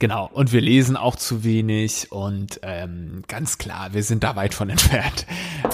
[0.00, 4.54] Genau, und wir lesen auch zu wenig und ähm, ganz klar, wir sind da weit
[4.54, 5.26] von entfernt.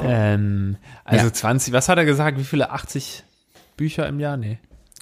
[0.03, 1.33] Ähm, also ja.
[1.33, 2.39] 20, was hat er gesagt?
[2.39, 2.71] Wie viele?
[2.71, 3.23] 80
[3.77, 4.39] Bücher im Jahr?
[4.39, 4.59] Nee.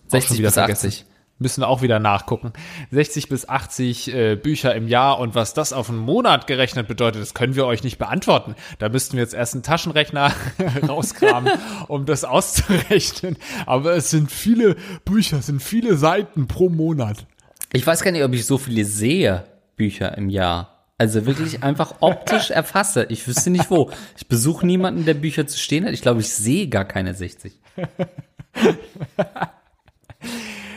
[0.09, 0.89] 60 bis vergessen.
[0.89, 1.07] 80.
[1.39, 2.53] Müssen wir auch wieder nachgucken.
[2.91, 7.23] 60 bis 80 äh, Bücher im Jahr und was das auf einen Monat gerechnet bedeutet,
[7.23, 8.55] das können wir euch nicht beantworten.
[8.81, 10.33] Da müssten wir jetzt erst einen Taschenrechner
[10.89, 11.53] rauskramen,
[11.87, 13.37] um das auszurechnen.
[13.66, 17.27] Aber es sind viele Bücher, es sind viele Seiten pro Monat.
[17.73, 19.45] Ich weiß gar nicht, ob ich so viele sehe,
[19.77, 20.87] Bücher im Jahr.
[20.99, 23.07] Also wirklich einfach optisch erfasse.
[23.09, 23.91] Ich wüsste nicht wo.
[24.16, 25.93] Ich besuche niemanden, der Bücher zu stehen hat.
[25.93, 27.59] Ich glaube, ich sehe gar keine 60.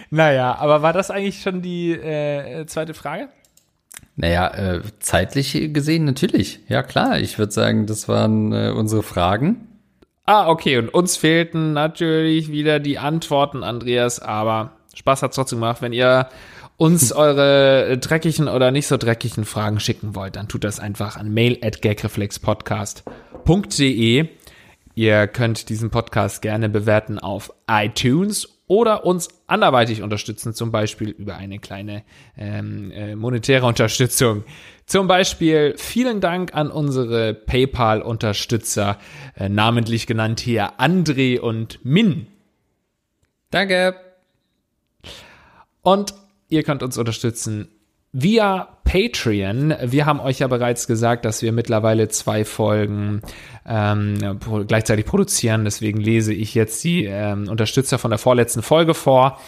[0.10, 3.28] naja, aber war das eigentlich schon die äh, zweite Frage?
[4.16, 6.62] Naja, äh, zeitlich gesehen natürlich.
[6.70, 9.68] Ja klar, ich würde sagen, das waren äh, unsere Fragen.
[10.26, 15.82] Ah, okay, und uns fehlten natürlich wieder die Antworten, Andreas, aber Spaß hat's trotzdem gemacht.
[15.82, 16.30] Wenn ihr
[16.78, 21.34] uns eure dreckigen oder nicht so dreckigen Fragen schicken wollt, dann tut das einfach an
[21.34, 24.28] mail at gagreflexpodcast.de.
[24.98, 31.36] Ihr könnt diesen Podcast gerne bewerten auf iTunes oder uns anderweitig unterstützen, zum Beispiel über
[31.36, 32.04] eine kleine
[32.38, 34.44] ähm, äh, monetäre Unterstützung.
[34.86, 38.98] Zum Beispiel vielen Dank an unsere PayPal-Unterstützer,
[39.36, 42.28] äh, namentlich genannt hier André und Min.
[43.52, 43.96] Danke.
[45.82, 46.14] Und
[46.50, 47.70] Ihr könnt uns unterstützen
[48.18, 49.74] via Patreon.
[49.84, 53.22] Wir haben euch ja bereits gesagt, dass wir mittlerweile zwei Folgen
[53.66, 55.66] ähm, gleichzeitig produzieren.
[55.66, 59.40] Deswegen lese ich jetzt die ähm, Unterstützer von der vorletzten Folge vor.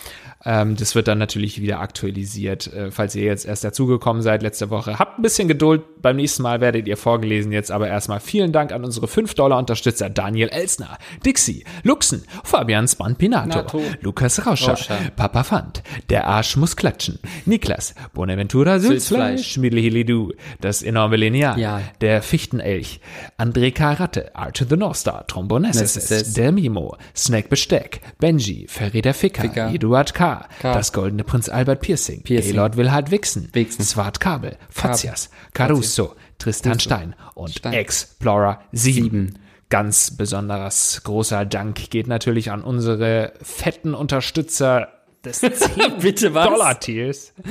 [0.45, 4.69] Ähm, das wird dann natürlich wieder aktualisiert, äh, falls ihr jetzt erst dazugekommen seid letzte
[4.69, 4.99] Woche.
[4.99, 7.51] Habt ein bisschen Geduld, beim nächsten Mal werdet ihr vorgelesen.
[7.51, 14.45] Jetzt aber erstmal vielen Dank an unsere 5-Dollar-Unterstützer Daniel Elsner, Dixie, Luxen, Fabian Spanpinato, Lukas
[14.45, 21.59] Rauscher, Rauscher, Papa Fand, Der Arsch muss klatschen, Niklas, Bonaventura Sülzfleisch, Schmiedlihilidu, Das enorme Lineal,
[21.59, 21.81] ja.
[22.01, 22.99] Der Fichtenelch,
[23.37, 23.93] André K.
[23.93, 29.71] Ratte, Archer the North Star, Trombonessis, Der Mimo, Snack Besteck, Benji, Ferry der Ficker, Ficker.
[29.73, 30.26] Eduard K.
[30.59, 30.73] K.
[30.73, 32.51] Das Goldene Prinz Albert Piercing, Piercing.
[32.53, 33.83] Gaylord Wilhard Wixen, Wixen.
[33.83, 36.83] Swart Kabel, Fatias, Caruso, Tristan Russo.
[36.83, 37.73] Stein und Stein.
[37.73, 39.03] Explorer 7.
[39.03, 39.39] 7.
[39.69, 44.87] Ganz besonderes großer Dank geht natürlich an unsere fetten Unterstützer
[45.25, 47.33] des 10-Dollar-Tiers.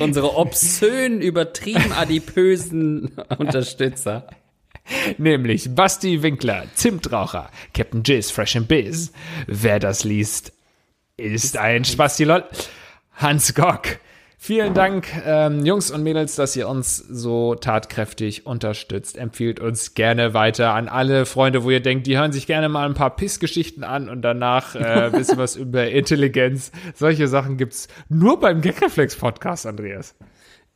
[0.00, 4.26] unsere obszön übertrieben adipösen Unterstützer.
[5.18, 9.12] Nämlich Basti Winkler, Zimtraucher, Captain Jizz, Fresh and Biz.
[9.46, 10.52] Wer das liest,
[11.16, 12.44] ist ein Spasti-Lol.
[13.14, 13.98] Hans Gock.
[14.40, 19.18] Vielen Dank, ähm, Jungs und Mädels, dass ihr uns so tatkräftig unterstützt.
[19.18, 22.86] Empfiehlt uns gerne weiter an alle Freunde, wo ihr denkt, die hören sich gerne mal
[22.86, 26.70] ein paar Pissgeschichten an und danach äh, wissen was über Intelligenz.
[26.94, 30.14] Solche Sachen gibt's nur beim Gagreflex Podcast, Andreas.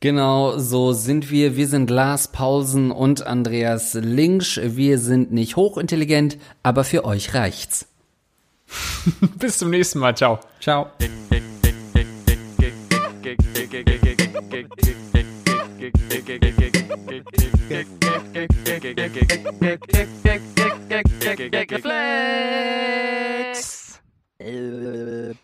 [0.03, 1.55] Genau, so sind wir.
[1.55, 4.59] Wir sind Lars Paulsen und Andreas Linksch.
[4.61, 7.87] Wir sind nicht hochintelligent, aber für euch reicht's.
[9.39, 10.13] Bis zum nächsten Mal.
[10.13, 10.41] Ciao.
[10.59, 10.87] Ciao.
[24.41, 25.43] Flex.